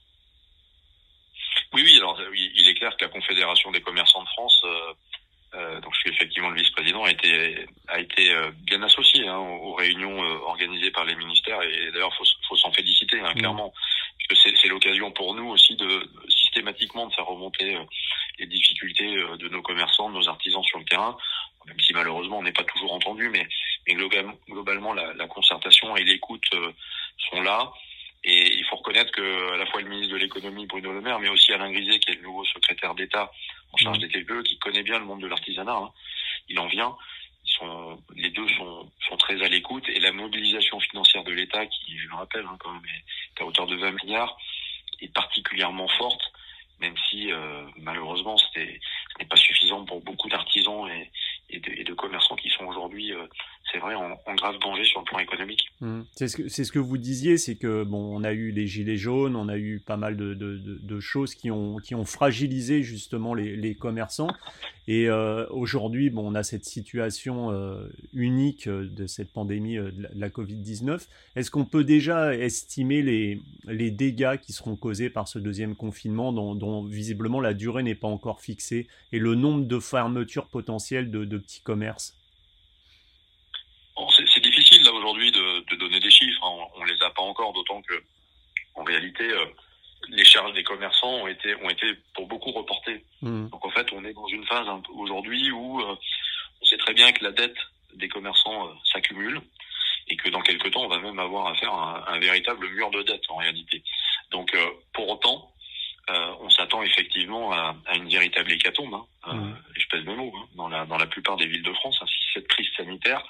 oui, 1.74 1.82
oui, 1.84 1.96
alors 1.98 2.18
il 2.34 2.68
est 2.68 2.74
clair 2.74 2.96
que 2.96 3.04
la 3.04 3.10
Confédération 3.10 3.70
des 3.70 3.82
commerçants 3.82 4.22
de 4.22 4.28
France, 4.28 4.60
euh, 4.64 4.94
euh, 5.54 5.80
donc 5.80 5.94
je 5.94 6.00
suis 6.00 6.10
effectivement 6.10 6.48
le 6.48 6.56
vice-président, 6.56 7.04
a 7.04 7.07
été, 7.18 7.66
a 7.88 8.00
été 8.00 8.32
euh, 8.32 8.50
bien 8.64 8.82
associé 8.82 9.26
hein, 9.26 9.38
aux 9.38 9.74
réunions 9.74 10.22
euh, 10.22 10.38
organisées 10.46 10.90
par 10.90 11.04
les 11.04 11.14
ministères 11.16 11.60
et 11.62 11.90
d'ailleurs 11.92 12.14
faut, 12.14 12.24
faut 12.48 12.56
s'en 12.56 12.72
féliciter 12.72 13.20
hein, 13.20 13.32
mmh. 13.34 13.38
clairement, 13.38 13.72
puisque 14.18 14.56
c'est 14.56 14.68
l'occasion 14.68 15.10
pour 15.10 15.34
nous 15.34 15.48
aussi 15.48 15.76
de 15.76 16.08
systématiquement 16.28 17.06
de 17.06 17.14
faire 17.14 17.26
remonter 17.26 17.76
les 18.38 18.46
difficultés 18.46 19.14
de 19.38 19.48
nos 19.48 19.62
commerçants, 19.62 20.10
de 20.10 20.14
nos 20.14 20.28
artisans 20.28 20.62
sur 20.64 20.78
le 20.78 20.84
terrain, 20.84 21.16
même 21.66 21.78
si 21.80 21.92
malheureusement 21.92 22.38
on 22.38 22.42
n'est 22.42 22.52
pas 22.52 22.64
toujours 22.64 22.92
entendu, 22.92 23.28
mais, 23.28 23.46
mais 23.86 23.96
globalement 24.48 24.92
la, 24.92 25.12
la 25.14 25.26
concertation 25.26 25.96
et 25.96 26.04
l'écoute 26.04 26.48
sont 27.30 27.42
là. 27.42 27.72
Et 28.24 28.58
il 28.58 28.64
faut 28.64 28.76
reconnaître 28.76 29.12
que 29.12 29.54
à 29.54 29.56
la 29.56 29.66
fois 29.66 29.80
le 29.80 29.88
ministre 29.88 30.12
de 30.12 30.18
l'économie 30.18 30.66
Bruno 30.66 30.92
Le 30.92 31.00
Maire, 31.00 31.20
mais 31.20 31.28
aussi 31.28 31.52
Alain 31.52 31.70
Griset, 31.70 31.98
qui 32.00 32.10
est 32.10 32.16
le 32.16 32.22
nouveau 32.22 32.44
secrétaire 32.44 32.94
d'État 32.94 33.30
en 33.72 33.76
charge 33.76 33.98
des 34.00 34.08
TPE, 34.08 34.42
qui 34.42 34.58
connaît 34.58 34.82
bien 34.82 34.98
le 34.98 35.04
monde 35.04 35.22
de 35.22 35.28
l'artisanat, 35.28 35.76
hein, 35.76 35.92
il 36.48 36.58
en 36.58 36.66
vient. 36.66 36.96
Ils 37.44 37.52
sont, 37.52 38.02
les 38.16 38.30
deux 38.30 38.48
sont, 38.48 38.90
sont 39.08 39.16
très 39.16 39.42
à 39.42 39.48
l'écoute 39.48 39.88
et 39.88 40.00
la 40.00 40.12
mobilisation 40.12 40.80
financière 40.80 41.24
de 41.24 41.32
l'État, 41.32 41.64
qui, 41.66 41.96
je 41.96 42.07
le 42.07 42.07
rappelle, 42.18 42.44
hein, 42.46 42.56
quand 42.60 42.72
même, 42.72 42.82
est 42.84 43.42
à 43.42 43.46
hauteur 43.46 43.66
de 43.66 43.76
20 43.76 43.92
milliards, 44.04 44.36
est 45.00 45.12
particulièrement 45.12 45.88
forte, 45.88 46.32
même 46.80 46.94
si 47.08 47.32
euh, 47.32 47.66
malheureusement 47.76 48.36
ce 48.36 48.58
n'est 48.58 49.26
pas 49.28 49.36
suffisant 49.36 49.84
pour 49.84 50.00
beaucoup 50.00 50.28
d'artisans 50.28 50.88
et, 50.88 51.10
et, 51.50 51.60
de, 51.60 51.70
et, 51.70 51.84
de, 51.84 51.94
commerçants 51.94 52.36
qui 52.36 52.50
sont 52.50 52.64
aujourd'hui 52.66 53.12
euh, 53.12 53.26
vrai, 53.88 54.16
en, 54.26 54.34
grave 54.34 54.58
danger 54.60 54.84
sur 54.84 55.00
le 55.00 55.04
plan 55.04 55.18
économique. 55.18 55.68
Mmh. 55.80 56.02
C'est 56.12 56.28
ce, 56.28 56.72
que, 56.72 56.78
vous 56.78 56.98
disiez, 56.98 57.38
c'est 57.38 57.56
que 57.56 57.84
bon, 57.84 58.16
on 58.16 58.24
a 58.24 58.32
eu 58.32 58.50
les 58.50 58.66
gilets 58.66 58.96
jaunes, 58.96 59.36
on 59.36 59.48
a 59.48 59.56
eu 59.56 59.80
pas 59.80 59.96
mal 59.96 60.16
de, 60.16 61.00
choses 61.00 61.34
qui 61.34 61.50
ont, 61.50 61.76
qui 61.76 61.94
ont 61.94 62.04
fragilisé 62.04 62.82
justement 62.82 63.34
les, 63.34 63.74
commerçants. 63.74 64.30
Et 64.86 65.08
euh, 65.08 65.46
aujourd'hui, 65.50 66.08
bon, 66.08 66.32
on 66.32 66.34
a 66.34 66.42
cette 66.42 66.64
situation 66.64 67.52
euh, 67.52 67.86
unique 68.14 68.66
euh, 68.66 68.88
de 68.88 69.06
cette 69.06 69.30
pandémie 69.32 69.76
de 69.76 69.92
la, 69.98 70.08
la 70.14 70.28
Covid-19. 70.30 71.06
Est-ce 71.36 71.50
qu'on 71.50 71.66
peut 71.66 71.84
déjà 71.84 72.34
estimer 72.34 73.02
les, 73.02 73.40
les 73.66 73.90
dégâts 73.90 74.38
qui 74.38 74.52
seront 74.52 74.76
causés 74.76 75.10
par 75.10 75.28
ce 75.28 75.38
deuxième 75.38 75.76
confinement 75.76 76.32
dont, 76.32 76.54
dont 76.54 76.84
visiblement 76.84 77.40
la 77.40 77.52
durée 77.52 77.82
n'est 77.82 77.94
pas 77.94 78.08
encore 78.08 78.40
fixée 78.40 78.88
et 79.12 79.18
le 79.18 79.34
nombre 79.34 79.66
de 79.66 79.78
fermetures 79.78 80.46
potentielles 80.46 81.10
de, 81.10 81.24
de 81.24 81.38
petits 81.38 81.60
commerces 81.60 82.18
c'est 84.26 84.40
difficile 84.40 84.82
là 84.84 84.92
aujourd'hui 84.92 85.30
de, 85.32 85.76
de, 85.76 85.77
donner 85.88 86.00
des 86.00 86.10
chiffres. 86.10 86.44
Hein. 86.44 86.66
On, 86.76 86.84
les 86.84 87.02
a 87.02 87.10
pas 87.10 87.22
encore, 87.22 87.52
d'autant 87.52 87.82
que 87.82 87.94
en 88.74 88.84
réalité 88.84 89.24
euh, 89.24 89.46
les 90.08 90.24
charges 90.24 90.52
des 90.52 90.62
commerçants 90.62 91.14
ont 91.22 91.26
été 91.26 91.54
ont 91.56 91.70
été 91.70 91.86
pour 92.14 92.26
beaucoup 92.26 92.52
reportées. 92.52 93.04
Mmh. 93.22 93.48
Donc 93.48 93.64
en 93.64 93.70
fait, 93.70 93.92
on 93.92 94.04
est 94.04 94.12
dans 94.12 94.28
une 94.28 94.46
phase 94.46 94.66
aujourd'hui 94.94 95.50
où 95.50 95.80
euh, 95.80 95.96
on 96.62 96.64
sait 96.64 96.78
très 96.78 96.94
bien 96.94 97.10
que 97.12 97.24
la 97.24 97.32
dette 97.32 97.56
des 97.94 98.08
commerçants 98.08 98.68
euh, 98.68 98.74
même 101.00 101.18
avoir 101.18 101.48
à 101.48 101.54
faire 101.54 101.72
un, 101.72 102.04
un 102.06 102.18
véritable 102.18 102.68
mur 102.68 102.90
de 102.90 103.02
dette 103.02 103.24
en 103.28 103.36
réalité. 103.36 103.82
Donc 104.30 104.56
pour 104.92 105.08
autant, 105.08 105.52
on 106.08 106.48
s'attend 106.50 106.82
effectivement 106.82 107.52
à, 107.52 107.76
à, 107.86 107.96
une 107.96 108.08
véritable 108.08 108.52
hécatombe, 108.52 108.94
hein, 108.94 109.34
mmh. 109.34 109.56
et 109.76 109.80
je 109.80 109.88
pèse 109.88 110.04
mes 110.04 110.14
mots, 110.14 110.32
hein, 110.34 110.48
dans, 110.54 110.68
la, 110.68 110.86
dans 110.86 110.96
la 110.96 111.06
plupart 111.06 111.36
des 111.36 111.46
villes 111.46 111.62
de 111.62 111.72
France, 111.74 112.02
si 112.06 112.32
cette 112.34 112.48
crise 112.48 112.68
sanitaire, 112.76 113.22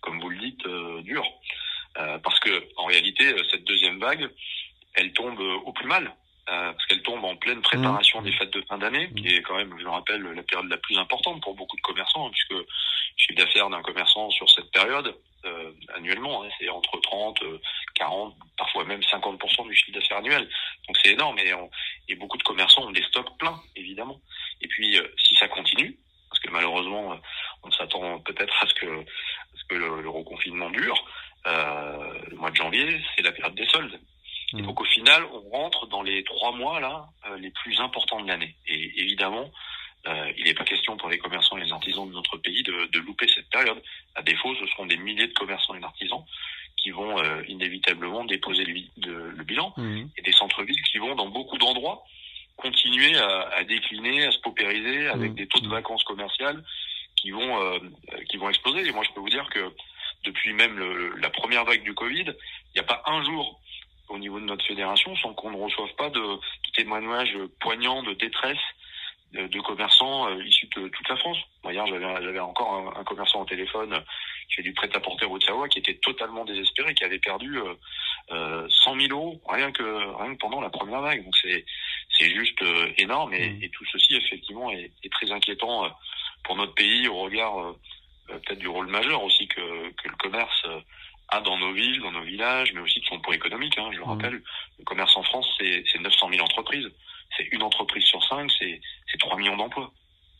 comme 0.00 0.20
vous 0.20 0.28
le 0.28 0.38
dites, 0.38 0.66
dure. 1.02 1.26
Euh, 1.98 2.18
parce 2.18 2.38
que 2.40 2.68
en 2.76 2.86
réalité, 2.86 3.26
euh, 3.26 3.42
cette 3.50 3.64
deuxième 3.64 3.98
vague, 3.98 4.30
elle 4.94 5.12
tombe 5.12 5.40
au 5.40 5.72
plus 5.72 5.86
mal, 5.86 6.14
parce 6.46 6.84
qu'elle 6.86 7.02
tombe 7.02 7.24
en 7.24 7.36
pleine 7.36 7.62
préparation 7.62 8.20
mmh. 8.20 8.24
des 8.24 8.32
fêtes 8.32 8.52
de 8.52 8.62
fin 8.68 8.76
d'année, 8.76 9.10
qui 9.16 9.28
est 9.28 9.42
quand 9.42 9.56
même, 9.56 9.74
je 9.78 9.84
le 9.84 9.90
rappelle, 9.90 10.22
la 10.22 10.42
période 10.42 10.68
la 10.68 10.76
plus 10.76 10.98
importante 10.98 11.42
pour 11.42 11.54
beaucoup 11.54 11.76
de 11.76 11.82
commerçants, 11.82 12.28
puisque 12.30 12.50
le 12.50 12.66
chiffre 13.16 13.38
d'affaires 13.38 13.70
d'un 13.70 13.80
commerçant 13.80 14.30
sur 14.30 14.50
cette 14.50 14.70
période, 14.70 15.14
euh, 15.44 15.72
annuellement. 15.96 16.44
Hein, 16.44 16.48
c'est 16.56 16.68
entre 16.68 17.00
30, 17.00 17.40
40, 17.94 18.32
euh, 18.32 18.44
parfois 18.56 18.84
même 18.84 19.00
50% 19.00 19.66
du 19.66 19.74
chiffre 19.74 19.98
d'affaires 19.98 20.18
annuel. 20.18 20.48
Donc 20.86 20.96
c'est 21.02 21.10
énorme 21.10 21.36
et, 21.40 21.52
et, 22.08 22.14
beaucoup 22.14 22.38
de 22.38 22.44
commerçants 22.44 22.86
ont 22.86 22.92
des 22.92 23.02
stocks 23.02 23.36
pleins, 23.38 23.60
évidemment. 23.74 24.20
Et 24.60 24.68
puis 24.68 24.96
euh, 24.98 25.08
si 25.18 25.34
ça 25.34 25.48
continue, 25.48 25.98
parce 26.30 26.40
que 26.40 26.50
malheureusement 26.50 27.18
on 27.64 27.72
s'attend 27.72 28.20
peut-être 28.20 28.54
à 28.62 28.68
ce 28.68 28.74
que, 28.74 28.86
à 28.86 29.56
ce 29.56 29.64
que 29.64 29.74
le, 29.74 30.08
reconfinement 30.08 30.70
dure, 30.70 31.04
le 31.44 32.36
mois 32.36 32.50
de 32.50 32.56
janvier 32.56 33.00
c'est 33.16 33.22
la 33.22 33.32
période 33.32 33.54
des 33.54 33.66
soldes. 33.66 34.00
Et 34.54 34.56
mmh. 34.56 34.66
donc 34.66 34.80
au 34.80 34.84
final, 34.84 35.24
on 35.32 35.48
rentre 35.50 35.86
dans 35.86 36.02
les 36.02 36.22
trois 36.24 36.52
mois 36.52 36.78
là 36.78 37.06
les 37.38 37.50
plus 37.50 37.80
importants 37.80 38.20
de 38.20 38.28
l'année. 38.28 38.54
Et 38.66 39.00
évidemment, 39.00 39.50
euh, 40.06 40.32
il 40.36 40.44
n'est 40.44 40.54
pas 40.54 40.64
question 40.64 40.96
pour 40.96 41.08
les 41.08 41.18
commerçants 41.18 41.56
et 41.58 41.64
les 41.64 41.72
artisans 41.72 42.08
de 42.08 42.12
notre 42.12 42.36
pays 42.36 42.62
de, 42.64 42.86
de, 42.92 42.98
louper 42.98 43.28
cette 43.28 43.48
période. 43.50 43.80
À 44.16 44.22
défaut, 44.22 44.54
ce 44.56 44.66
seront 44.66 44.86
des 44.86 44.96
milliers 44.96 45.28
de 45.28 45.32
commerçants 45.32 45.74
et 45.74 45.80
d'artisans 45.80 46.24
qui 46.76 46.90
vont 46.90 47.18
euh, 47.20 47.42
inévitablement 47.46 48.24
déposer 48.24 48.64
le, 48.64 49.30
le 49.30 49.44
bilan 49.44 49.72
mmh. 49.76 50.02
et 50.16 50.22
des 50.22 50.32
centres-villes 50.32 50.82
qui 50.90 50.98
vont, 50.98 51.14
dans 51.14 51.28
beaucoup 51.28 51.56
d'endroits, 51.56 52.02
continuer 52.56 53.16
à, 53.16 53.48
à, 53.54 53.64
décliner, 53.64 54.26
à 54.26 54.32
se 54.32 54.38
paupériser 54.38 55.06
avec 55.06 55.32
mmh. 55.32 55.34
des 55.34 55.46
taux 55.46 55.60
de 55.60 55.68
vacances 55.68 56.02
commerciales 56.02 56.64
qui 57.14 57.30
vont 57.30 57.62
euh, 57.62 57.78
qui 58.28 58.38
vont 58.38 58.48
exploser. 58.48 58.84
Et 58.88 58.92
moi, 58.92 59.04
je 59.08 59.14
peux 59.14 59.20
vous 59.20 59.30
dire 59.30 59.48
que 59.50 59.72
depuis 60.24 60.52
même 60.52 60.78
le, 60.78 61.16
la 61.16 61.30
première 61.30 61.64
vague 61.64 61.82
du 61.82 61.94
Covid, 61.94 62.24
il 62.24 62.72
n'y 62.74 62.80
a 62.80 62.84
pas 62.84 63.02
un 63.06 63.22
jour 63.24 63.60
au 64.08 64.18
niveau 64.18 64.38
de 64.40 64.44
notre 64.44 64.64
fédération 64.66 65.16
sans 65.16 65.32
qu'on 65.34 65.50
ne 65.50 65.56
reçoive 65.56 65.92
pas 65.96 66.10
de, 66.10 66.20
de 66.20 66.72
témoignages 66.74 67.36
poignants 67.60 68.02
de 68.02 68.14
détresse 68.14 68.58
de, 69.32 69.60
commerçants 69.60 70.28
euh, 70.28 70.44
issus 70.44 70.68
de 70.76 70.88
toute 70.88 71.08
la 71.08 71.16
France. 71.16 71.38
Hier, 71.64 71.86
j'avais 71.86 72.38
encore 72.40 72.94
un, 72.96 73.04
commerçant 73.04 73.42
au 73.42 73.44
téléphone 73.44 74.02
qui 74.48 74.56
fait 74.56 74.62
du 74.62 74.72
prêt-à-porter 74.74 75.24
au 75.24 75.32
Haute-Savoie 75.32 75.68
qui 75.68 75.78
était 75.78 75.94
totalement 75.94 76.44
désespéré, 76.44 76.94
qui 76.94 77.04
avait 77.04 77.18
perdu 77.18 77.58
euh, 77.58 77.74
euh, 78.32 78.68
100 78.68 79.00
000 79.00 79.12
euros 79.12 79.40
rien 79.48 79.72
que 79.72 79.82
rien 80.18 80.34
que 80.34 80.38
pendant 80.38 80.60
la 80.60 80.70
première 80.70 81.00
vague. 81.00 81.24
Donc 81.24 81.34
c'est 81.40 81.64
c'est 82.18 82.30
juste 82.30 82.60
euh, 82.62 82.92
énorme 82.98 83.32
et, 83.32 83.50
mmh. 83.50 83.62
et, 83.62 83.68
tout 83.70 83.84
ceci 83.90 84.16
effectivement 84.16 84.70
est, 84.70 84.90
est, 85.02 85.12
très 85.12 85.30
inquiétant 85.30 85.90
pour 86.44 86.56
notre 86.56 86.74
pays 86.74 87.08
au 87.08 87.22
regard 87.22 87.74
peut-être 88.26 88.58
du 88.58 88.68
rôle 88.68 88.88
majeur 88.88 89.22
aussi 89.22 89.48
que 89.48 89.90
que 89.92 90.08
le 90.08 90.11
commerce 90.22 90.66
a 91.28 91.40
dans 91.40 91.58
nos 91.58 91.72
villes, 91.72 92.00
dans 92.00 92.12
nos 92.12 92.22
villages, 92.22 92.72
mais 92.74 92.80
aussi 92.80 93.00
de 93.00 93.06
son 93.06 93.20
poids 93.20 93.34
économique. 93.34 93.76
Hein, 93.78 93.88
je 93.92 93.98
le 93.98 94.04
mmh. 94.04 94.08
rappelle, 94.08 94.42
le 94.78 94.84
commerce 94.84 95.16
en 95.16 95.22
France, 95.22 95.48
c'est 95.58 95.98
900 96.00 96.30
000 96.30 96.42
entreprises 96.42 96.90
c'est 97.36 97.48
une 97.52 97.62
entreprise 97.62 98.04
sur 98.04 98.22
cinq, 98.24 98.50
c'est 98.58 98.80
3 99.18 99.36
millions 99.38 99.56
d'emplois. 99.56 99.92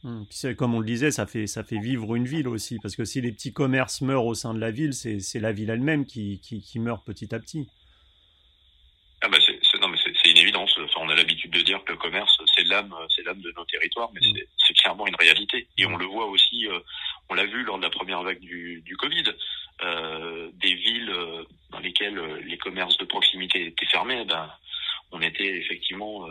Hum, 0.05 0.27
comme 0.59 0.75
on 0.75 0.81
le 0.81 0.87
disait, 0.87 1.13
ça 1.13 1.27
fait, 1.27 1.47
ça 1.47 1.63
fait 1.63 1.79
vivre 1.79 2.17
une 2.17 2.27
ville 2.27 2.49
aussi, 2.49 2.79
parce 2.81 2.97
que 2.97 3.05
si 3.05 3.21
les 3.21 3.31
petits 3.31 3.53
commerces 3.53 4.01
meurent 4.01 4.27
au 4.27 4.35
sein 4.35 4.53
de 4.53 4.59
la 4.59 4.73
ville, 4.73 4.93
c'est 4.93 5.41
la 5.41 5.53
ville 5.53 5.71
elle-même 5.71 6.07
qui, 6.07 6.41
qui, 6.41 6.61
qui, 6.61 6.81
meurt 6.81 7.05
petit 7.07 7.33
à 7.35 7.39
petit. 7.39 7.69
Ah 9.25 9.29
bah 9.29 9.39
c'est 9.41 10.31
une 10.31 10.39
évidence. 10.39 10.77
Enfin, 10.83 11.01
on 11.03 11.09
a 11.09 11.15
l'habitude 11.15 11.53
de 11.53 11.61
dire 11.63 11.83
que 11.85 11.93
le 11.93 11.99
commerce, 11.99 12.37
c'est 12.57 12.65
l'âme 12.65 12.91
de 13.37 13.53
nos 13.57 13.65
territoires, 13.65 14.11
mais 14.13 14.27
hum. 14.27 14.37
c'est 14.67 14.75
clairement 14.75 15.07
une 15.07 15.15
réalité. 15.15 15.69
Et 15.79 15.87
on 15.87 15.97
le 15.97 16.07
voit 16.07 16.27
aussi, 16.27 16.67
euh, 16.67 16.81
on 17.29 17.35
l'a 17.35 17.47
vu 17.47 17.63
lors 17.63 17.79
de 17.79 17.85
la 17.85 17.91
première 17.91 18.23
vague 18.25 18.41
du, 18.41 18.83
du 18.85 18.97
Covid, 18.97 19.25
euh, 19.29 19.33
des 20.55 20.75
villes 20.75 21.11
euh, 21.11 21.45
dans 21.71 21.81
lesquelles 21.81 22.19
euh, 22.19 22.41
les 22.45 22.59
commerces 22.59 22.97
de 22.99 23.05
proximité 23.05 23.67
étaient 23.67 23.87
fermés, 23.87 24.25
ben, 24.25 24.51
on 25.11 25.21
était 25.21 25.59
effectivement 25.59 26.27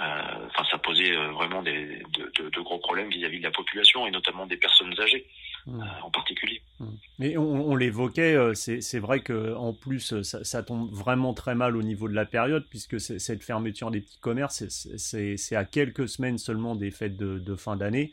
euh, 0.00 0.04
enfin, 0.46 0.64
ça 0.70 0.78
posait 0.78 1.14
euh, 1.14 1.30
vraiment 1.32 1.62
des, 1.62 1.98
de, 2.14 2.42
de, 2.42 2.48
de, 2.48 2.60
gros 2.60 2.78
problèmes 2.78 3.10
vis-à-vis 3.10 3.38
de 3.38 3.42
la 3.42 3.50
population 3.50 4.06
et 4.06 4.10
notamment 4.10 4.46
des 4.46 4.56
personnes 4.56 4.98
âgées 4.98 5.26
mmh. 5.66 5.80
euh, 5.80 5.84
en 6.02 6.10
particulier. 6.10 6.62
Mmh. 6.78 6.86
Mais 7.18 7.36
on, 7.36 7.70
on 7.70 7.76
l'évoquait, 7.76 8.36
c'est 8.54 8.98
vrai 8.98 9.20
que 9.20 9.54
en 9.54 9.74
plus 9.74 10.22
ça, 10.22 10.42
ça, 10.42 10.62
tombe 10.62 10.90
vraiment 10.90 11.34
très 11.34 11.54
mal 11.54 11.76
au 11.76 11.82
niveau 11.82 12.08
de 12.08 12.14
la 12.14 12.24
période 12.24 12.66
puisque 12.70 12.98
cette 12.98 13.42
fermeture 13.42 13.90
des 13.90 14.00
petits 14.00 14.20
commerces, 14.20 14.64
c'est 14.96 15.56
à 15.56 15.64
quelques 15.66 16.08
semaines 16.08 16.38
seulement 16.38 16.76
des 16.76 16.90
fêtes 16.90 17.18
de, 17.18 17.38
de 17.38 17.54
fin 17.54 17.76
d'année. 17.76 18.12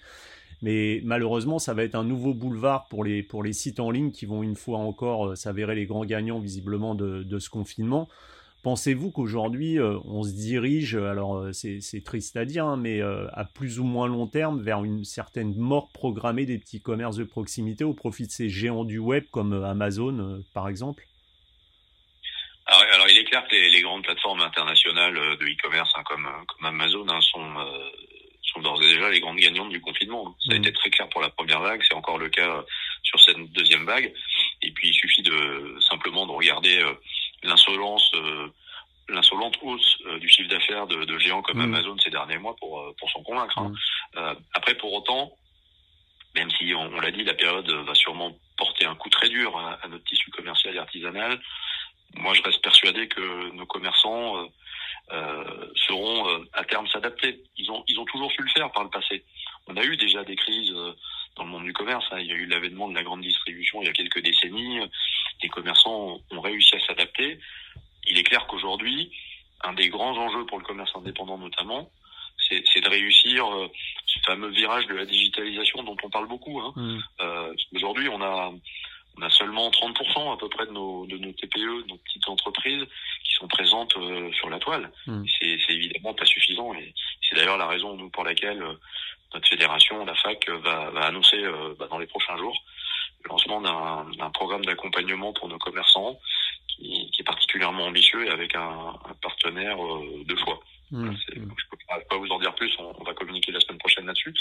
Mais 0.61 1.01
malheureusement, 1.03 1.59
ça 1.59 1.73
va 1.73 1.83
être 1.83 1.95
un 1.95 2.03
nouveau 2.03 2.33
boulevard 2.33 2.87
pour 2.87 3.03
les, 3.03 3.21
pour 3.21 3.43
les 3.43 3.53
sites 3.53 3.79
en 3.79 3.91
ligne 3.91 4.11
qui 4.11 4.25
vont 4.25 4.41
une 4.41 4.55
fois 4.55 4.79
encore 4.79 5.37
s'avérer 5.37 5.75
les 5.75 5.85
grands 5.85 6.05
gagnants 6.05 6.39
visiblement 6.39 6.95
de, 6.95 7.39
ce 7.39 7.49
confinement. 7.49 8.07
Pensez-vous 8.63 9.11
qu'aujourd'hui, 9.11 9.79
euh, 9.79 9.99
on 10.05 10.23
se 10.23 10.31
dirige, 10.31 10.95
alors 10.95 11.37
euh, 11.37 11.51
c'est 11.53 12.03
triste 12.03 12.35
à 12.35 12.43
dire, 12.43 12.65
hein, 12.65 12.75
mais 12.75 13.01
euh, 13.01 13.27
à 13.33 13.45
plus 13.45 13.79
ou 13.79 13.83
moins 13.83 14.07
long 14.07 14.27
terme, 14.27 14.61
vers 14.61 14.83
une 14.83 15.05
certaine 15.05 15.55
mort 15.55 15.89
programmée 15.93 16.45
des 16.45 16.57
petits 16.57 16.81
commerces 16.81 17.17
de 17.17 17.23
proximité 17.23 17.83
au 17.83 17.93
profit 17.93 18.25
de 18.25 18.31
ces 18.31 18.49
géants 18.49 18.83
du 18.83 18.97
web 18.97 19.23
comme 19.31 19.53
Amazon, 19.63 20.43
par 20.53 20.67
exemple? 20.67 21.03
Alors, 22.65 23.07
il 23.09 23.17
est 23.17 23.23
clair 23.23 23.47
que 23.47 23.55
les, 23.55 23.81
grandes 23.81 24.03
plateformes 24.03 24.41
internationales 24.41 25.13
de 25.13 25.45
e-commerce 25.45 25.89
hein, 25.95 26.03
comme, 26.03 26.27
comme, 26.47 26.65
Amazon 26.65 27.07
hein, 27.07 27.21
sont, 27.21 27.53
sont 28.53 28.61
d'ores 28.61 28.81
et 28.81 28.93
déjà 28.93 29.09
les 29.09 29.19
grandes 29.19 29.37
gagnantes 29.37 29.69
du 29.69 29.81
confinement. 29.81 30.35
Ça 30.45 30.53
a 30.53 30.55
mmh. 30.55 30.61
été 30.61 30.73
très 30.73 30.89
clair 30.89 31.09
pour 31.09 31.21
la 31.21 31.29
première 31.29 31.61
vague, 31.61 31.81
c'est 31.87 31.95
encore 31.95 32.17
le 32.17 32.29
cas 32.29 32.63
sur 33.03 33.19
cette 33.21 33.37
deuxième 33.53 33.85
vague. 33.85 34.13
Et 34.61 34.71
puis 34.71 34.89
il 34.89 34.93
suffit 34.93 35.21
de 35.21 35.77
simplement 35.81 36.25
de 36.25 36.31
regarder 36.31 36.83
l'insolence, 37.43 38.11
euh, 38.15 38.47
l'insolente 39.09 39.57
hausse 39.61 39.97
euh, 40.05 40.19
du 40.19 40.29
chiffre 40.29 40.49
d'affaires 40.49 40.87
de, 40.87 41.05
de, 41.05 41.19
géants 41.19 41.41
comme 41.41 41.57
mmh. 41.57 41.73
Amazon 41.73 41.97
ces 41.99 42.09
derniers 42.09 42.37
mois 42.37 42.55
pour 42.57 42.79
euh, 42.79 42.95
pour 42.99 43.09
s'en 43.11 43.23
convaincre. 43.23 43.57
Hein. 43.57 43.73
Mmh. 44.15 44.35
après, 44.53 44.75
pour 44.75 44.93
autant, 44.93 45.31
même 46.35 46.49
si 46.51 46.73
on, 46.73 46.99
l'a 46.99 47.11
dit, 47.11 47.23
la 47.23 47.33
période 47.33 47.69
va 47.69 47.95
sûrement 47.95 48.37
porter 48.57 48.85
un 48.85 48.95
coup 48.95 49.09
très 49.09 49.29
dur 49.29 49.57
à, 49.57 49.87
notre 49.87 50.03
tissu 50.05 50.29
commercial 50.31 50.75
et 50.75 50.79
artisanal. 50.79 51.39
Moi, 52.15 52.33
je 52.33 52.41
reste 52.41 52.61
persuadé 52.63 53.07
que 53.07 53.51
nos 53.51 53.65
commerçants 53.65 54.47
euh, 55.11 55.67
seront 55.75 56.45
à 56.53 56.63
terme 56.63 56.87
s'adapter. 56.87 57.43
Ils 57.57 57.71
ont 57.71 57.83
ils 57.87 57.99
ont 57.99 58.05
toujours 58.05 58.31
su 58.31 58.41
le 58.41 58.49
faire 58.49 58.71
par 58.71 58.83
le 58.83 58.89
passé. 58.89 59.23
On 59.67 59.77
a 59.77 59.83
eu 59.83 59.97
déjà 59.97 60.23
des 60.23 60.35
crises 60.35 60.73
dans 61.35 61.43
le 61.43 61.49
monde 61.49 61.63
du 61.63 61.73
commerce. 61.73 62.05
Hein. 62.11 62.19
Il 62.19 62.27
y 62.27 62.31
a 62.31 62.35
eu 62.35 62.45
l'avènement 62.45 62.87
de 62.87 62.95
la 62.95 63.03
grande 63.03 63.21
distribution 63.21 63.81
il 63.81 63.87
y 63.87 63.89
a 63.89 63.93
quelques 63.93 64.21
décennies 64.21 64.79
les 65.41 65.49
commerçants 65.49 66.19
ont 66.31 66.41
réussi 66.41 66.75
à 66.75 66.79
s'adapter. 66.85 67.39
Il 68.07 68.17
est 68.17 68.23
clair 68.23 68.47
qu'aujourd'hui, 68.47 69.11
un 69.63 69.73
des 69.73 69.89
grands 69.89 70.17
enjeux 70.17 70.45
pour 70.45 70.59
le 70.59 70.63
commerce 70.63 70.91
indépendant 70.95 71.37
notamment, 71.37 71.89
c'est 72.49 72.81
de 72.81 72.89
réussir 72.89 73.45
euh, 73.45 73.67
ce 74.05 74.19
fameux 74.19 74.49
virage 74.49 74.87
de 74.87 74.95
la 74.95 75.05
digitalisation 75.05 75.83
dont 75.83 75.97
on 76.01 76.09
parle 76.09 76.27
beaucoup. 76.27 76.61
Hein. 76.61 76.71
Mmh. 76.75 76.99
Euh, 77.19 77.53
aujourd'hui, 77.73 78.07
on 78.09 78.21
a 78.21 78.53
on 79.19 79.23
a 79.23 79.29
seulement 79.31 79.69
30% 79.71 80.33
à 80.33 80.37
peu 80.37 80.47
près 80.47 80.67
de 80.67 80.71
nos, 80.71 81.07
de 81.07 81.17
nos 81.17 81.31
TPE, 81.31 81.55
de 81.55 81.87
nos 81.87 81.97
petites 81.97 82.29
entreprises, 82.29 82.85
sont 83.37 83.47
présentes 83.47 83.95
euh, 83.97 84.31
sur 84.33 84.49
la 84.49 84.59
toile. 84.59 84.91
Mmh. 85.05 85.23
C'est 85.39 85.73
évidemment 85.73 86.13
pas 86.13 86.25
suffisant 86.25 86.73
et 86.73 86.93
c'est 87.21 87.35
d'ailleurs 87.35 87.57
la 87.57 87.67
raison 87.67 88.09
pour 88.09 88.23
laquelle 88.23 88.61
euh, 88.61 88.73
notre 89.33 89.47
fédération, 89.47 90.05
la 90.05 90.15
FAC, 90.15 90.49
va, 90.49 90.89
va 90.89 91.01
annoncer 91.01 91.37
bah, 91.77 91.87
dans 91.89 91.99
les 91.99 92.07
prochains 92.07 92.37
jours 92.37 92.57
le 93.23 93.29
lancement 93.29 93.61
d'un 93.61 94.29
programme 94.31 94.65
d'accompagnement 94.65 95.33
pour 95.33 95.47
nos 95.47 95.57
commerçants 95.57 96.19
qui, 96.67 97.09
qui, 97.11 97.21
est 97.21 97.25
particulièrement 97.25 97.85
ambitieux 97.85 98.25
et 98.25 98.29
avec 98.29 98.55
un, 98.55 98.95
un 99.05 99.13
partenaire 99.21 99.83
euh, 99.83 100.23
de 100.25 100.35
choix. 100.35 100.59
Mmh. 100.91 101.11
Je 101.33 101.39
ne 101.39 101.45
peux 101.45 101.77
pas 102.09 102.17
vous 102.17 102.29
en 102.29 102.39
dire 102.39 102.55
plus, 102.55 102.73
on, 102.79 102.93
on 102.99 103.03
va 103.03 103.13
communiquer 103.13 103.51
la 103.51 103.59
semaine 103.59 103.79
prochaine 103.79 104.05
là-dessus, 104.05 104.33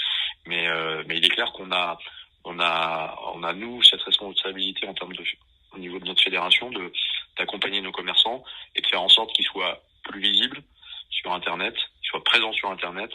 mais, 0.46 0.68
euh, 0.68 1.02
mais 1.06 1.18
il 1.18 1.24
est 1.24 1.30
clair 1.30 1.50
qu'on 1.52 1.72
a, 1.72 1.98
on 2.44 2.58
a, 2.60 3.18
on 3.34 3.42
a 3.42 3.52
nous 3.52 3.82
cette 3.82 4.02
responsabilité 4.02 4.86
en 4.86 4.94
termes 4.94 5.14
de, 5.14 5.24
au 5.72 5.78
niveau 5.78 5.98
de 5.98 6.04
notre 6.04 6.22
fédération, 6.22 6.70
de 6.70 6.92
d'accompagner 7.38 7.82
nos 7.82 7.92
commerçants 7.92 8.42
faire 8.96 9.02
en 9.02 9.08
sorte 9.08 9.32
qu'ils 9.34 9.44
soient 9.44 9.82
plus 10.04 10.20
visibles 10.20 10.62
sur 11.10 11.32
Internet, 11.32 11.74
qu'ils 11.74 12.08
soient 12.10 12.24
présents 12.24 12.52
sur 12.52 12.70
Internet 12.70 13.10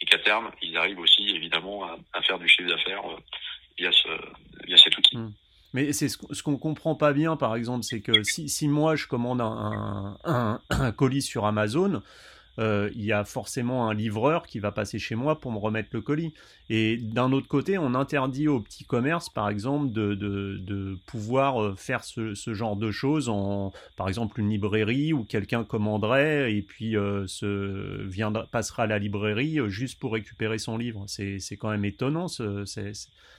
et 0.00 0.06
qu'à 0.06 0.18
terme, 0.18 0.50
ils 0.60 0.76
arrivent 0.76 0.98
aussi 0.98 1.30
évidemment 1.30 1.84
à, 1.84 2.22
faire 2.22 2.38
du 2.38 2.48
chiffre 2.48 2.68
d'affaires 2.68 3.08
euh, 3.10 3.16
via, 3.78 3.90
ce, 3.90 4.08
via 4.66 4.76
cet 4.76 4.98
outil. 4.98 5.16
Hmm. 5.16 5.32
Mais 5.72 5.92
c'est 5.92 6.08
ce 6.08 6.42
qu'on 6.42 6.56
comprend 6.56 6.94
pas 6.94 7.12
bien, 7.12 7.36
par 7.36 7.56
exemple, 7.56 7.82
c'est 7.82 8.00
que 8.00 8.22
si, 8.22 8.68
moi 8.68 8.94
je 8.94 9.08
commande 9.08 9.40
un, 9.40 10.60
colis 10.96 11.22
sur 11.22 11.46
Amazon, 11.46 12.00
euh, 12.58 12.90
il 12.94 13.04
y 13.04 13.12
a 13.12 13.24
forcément 13.24 13.88
un 13.88 13.94
livreur 13.94 14.46
qui 14.46 14.58
va 14.58 14.70
passer 14.70 14.98
chez 14.98 15.14
moi 15.14 15.40
pour 15.40 15.52
me 15.52 15.58
remettre 15.58 15.90
le 15.92 16.00
colis. 16.00 16.32
Et 16.70 16.96
d'un 16.96 17.32
autre 17.32 17.48
côté, 17.48 17.78
on 17.78 17.94
interdit 17.94 18.48
aux 18.48 18.60
petits 18.60 18.84
commerces, 18.84 19.28
par 19.28 19.48
exemple, 19.48 19.90
de, 19.92 20.14
de, 20.14 20.58
de 20.58 20.96
pouvoir 21.06 21.62
euh, 21.62 21.74
faire 21.76 22.04
ce, 22.04 22.34
ce, 22.34 22.54
genre 22.54 22.76
de 22.76 22.90
choses 22.90 23.28
en, 23.28 23.72
par 23.96 24.08
exemple, 24.08 24.40
une 24.40 24.50
librairie 24.50 25.12
où 25.12 25.24
quelqu'un 25.24 25.64
commanderait 25.64 26.54
et 26.54 26.62
puis 26.62 26.96
euh, 26.96 27.26
se 27.26 28.02
viendra, 28.04 28.46
passera 28.46 28.84
à 28.84 28.86
la 28.86 28.98
librairie 28.98 29.58
juste 29.68 29.98
pour 29.98 30.12
récupérer 30.12 30.58
son 30.58 30.78
livre. 30.78 31.04
C'est 31.08 31.56
quand 31.56 31.70
même 31.70 31.84
étonnant 31.84 32.28
ce, 32.28 32.64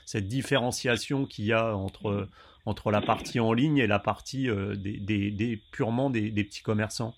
cette 0.06 0.28
différenciation 0.28 1.26
qu'il 1.26 1.46
y 1.46 1.54
a 1.54 1.76
entre, 1.76 2.28
entre 2.66 2.92
la 2.92 3.02
partie 3.02 3.40
en 3.40 3.54
ligne 3.54 3.78
et 3.78 3.88
la 3.88 4.00
partie 4.00 4.50
des, 4.76 4.98
des, 4.98 5.32
des, 5.32 5.58
purement 5.72 6.10
des, 6.10 6.32
des 6.32 6.44
petits 6.44 6.62
commerçants. 6.62 7.16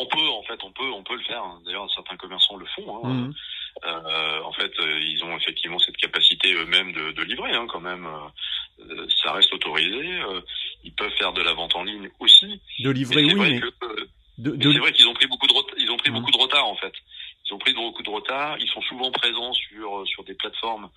On 0.00 0.06
peut, 0.06 0.28
en 0.30 0.42
fait, 0.44 0.58
on 0.64 0.72
peut, 0.72 0.90
on 0.92 1.02
peut 1.02 1.16
le 1.16 1.22
faire. 1.24 1.42
Hein. 1.42 1.60
D'ailleurs, 1.66 1.86
certains 1.94 2.16
commerçants 2.16 2.56
le 2.56 2.64
font. 2.74 3.04
Hein. 3.04 3.12
Mmh. 3.12 3.34
Euh, 3.84 4.42
en 4.42 4.52
fait, 4.52 4.72
euh, 4.80 5.00
ils 5.02 5.22
ont 5.24 5.36
effectivement 5.36 5.78
cette 5.78 5.98
capacité 5.98 6.54
eux-mêmes 6.54 6.92
de, 6.92 7.12
de, 7.12 7.22
livrer, 7.22 7.52
hein, 7.52 7.66
quand 7.68 7.80
même. 7.80 8.06
Euh, 8.80 9.06
ça 9.22 9.32
reste 9.32 9.52
autorisé. 9.52 10.20
Ils 10.84 10.94
peuvent 10.94 11.12
faire 11.18 11.34
de 11.34 11.42
la 11.42 11.52
vente 11.52 11.76
en 11.76 11.84
ligne 11.84 12.08
aussi. 12.18 12.62
De 12.78 12.90
livrer, 12.90 13.24
oui. 13.24 13.34
mais... 13.34 13.60
de, 14.38 14.56
de... 14.56 14.72
C'est 14.72 14.78
vrai 14.78 14.92
qu'ils 14.92 15.06
ont 15.06 15.12
pris 15.12 15.26
beaucoup 15.26 15.46
de 15.46 15.52
retard. 15.52 15.74
Ils 15.76 15.90
ont 15.90 15.98
pris 15.98 16.10
mmh. 16.10 16.14
beaucoup 16.14 16.30
de 16.30 16.38
retard, 16.38 16.66
en 16.66 16.76
fait. 16.76 16.94
Ils 17.46 17.52
ont 17.52 17.58
pris 17.58 17.74
beaucoup 17.74 18.02
de 18.02 18.10
retard. 18.10 18.56
Ils 18.58 18.68
sont 18.70 18.82
souvent 18.82 19.10
présents 19.10 19.52
sur 19.52 20.06
sur 20.06 20.24
des 20.24 20.34
plateformes. 20.34 20.88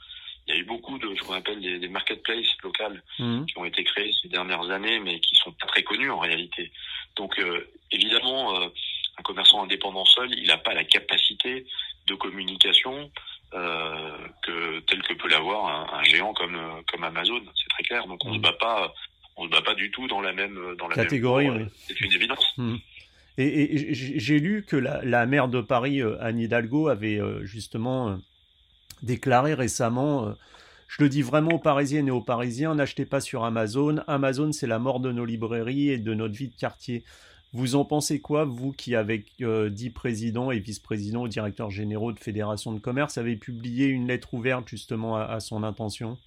Il 0.47 0.53
y 0.53 0.57
a 0.57 0.59
eu 0.61 0.65
beaucoup 0.65 0.97
de 0.97 1.13
ce 1.15 1.23
qu'on 1.23 1.33
appelle 1.33 1.59
des, 1.59 1.79
des 1.79 1.87
marketplaces 1.89 2.55
locales 2.63 3.03
mmh. 3.19 3.45
qui 3.45 3.57
ont 3.57 3.65
été 3.65 3.83
créées 3.83 4.13
ces 4.21 4.29
dernières 4.29 4.69
années, 4.71 4.99
mais 4.99 5.19
qui 5.19 5.35
sont 5.35 5.51
pas 5.51 5.67
très 5.67 5.83
connues 5.83 6.11
en 6.11 6.19
réalité. 6.19 6.71
Donc 7.17 7.39
évidemment, 7.91 8.71
un 9.17 9.23
commerçant 9.23 9.63
indépendant 9.63 10.05
seul, 10.05 10.31
il 10.37 10.47
n'a 10.47 10.57
pas 10.57 10.73
la 10.73 10.83
capacité 10.83 11.65
de 12.07 12.15
communication 12.15 13.11
euh, 13.53 14.17
que 14.41 14.79
tel 14.81 15.01
que 15.03 15.13
peut 15.13 15.29
l'avoir 15.29 15.65
un, 15.67 15.99
un, 15.99 16.03
géant 16.03 16.33
comme 16.33 16.59
comme 16.91 17.03
Amazon. 17.03 17.41
C'est 17.55 17.69
très 17.69 17.83
clair. 17.83 18.07
Donc 18.07 18.23
on 18.25 18.29
ne 18.29 18.33
mmh. 18.33 18.37
se 18.37 18.41
bat 18.41 18.53
pas, 18.53 18.93
on 19.37 19.45
se 19.45 19.49
bat 19.49 19.61
pas 19.61 19.75
du 19.75 19.91
tout 19.91 20.07
dans 20.07 20.21
la 20.21 20.33
même 20.33 20.75
dans 20.77 20.87
la 20.87 20.95
catégorie. 20.95 21.49
Même... 21.49 21.69
C'est 21.87 21.99
une 22.01 22.13
évidence. 22.13 22.53
Mmh. 22.57 22.77
Et, 23.37 23.89
et 23.89 23.93
j'ai 23.93 24.39
lu 24.39 24.63
que 24.63 24.75
la, 24.75 25.03
la, 25.03 25.25
maire 25.25 25.47
de 25.47 25.61
Paris, 25.61 26.01
euh, 26.01 26.21
Anne 26.21 26.39
Hidalgo, 26.39 26.87
avait 26.87 27.19
euh, 27.19 27.43
justement 27.45 28.09
euh, 28.09 28.15
déclaré 29.01 29.53
récemment. 29.53 30.33
Je 30.87 31.01
le 31.01 31.09
dis 31.09 31.23
vraiment 31.23 31.53
aux 31.53 31.59
Parisiennes 31.59 32.07
et 32.07 32.11
aux 32.11 32.21
Parisiens, 32.21 32.75
n'achetez 32.75 33.05
pas 33.05 33.21
sur 33.21 33.43
Amazon. 33.43 34.03
Amazon, 34.07 34.51
c'est 34.51 34.67
la 34.67 34.77
mort 34.77 34.99
de 34.99 35.11
nos 35.11 35.25
librairies 35.25 35.89
et 35.89 35.97
de 35.97 36.13
notre 36.13 36.35
vie 36.35 36.49
de 36.49 36.55
quartier. 36.55 37.03
Vous 37.53 37.75
en 37.75 37.85
pensez 37.85 38.19
quoi, 38.19 38.45
vous 38.45 38.71
qui, 38.71 38.95
avec 38.95 39.25
euh, 39.41 39.69
10 39.69 39.91
présidents 39.91 40.49
et 40.49 40.59
vice-présidents 40.59 41.21
ou 41.21 41.27
directeurs 41.27 41.69
généraux 41.69 42.11
de 42.11 42.19
fédérations 42.19 42.71
de 42.73 42.79
commerce, 42.79 43.19
avez 43.19 43.35
publié 43.35 43.87
une 43.87 44.07
lettre 44.07 44.33
ouverte 44.33 44.67
justement 44.67 45.15
à, 45.15 45.25
à 45.25 45.39
son 45.39 45.63
intention? 45.63 46.17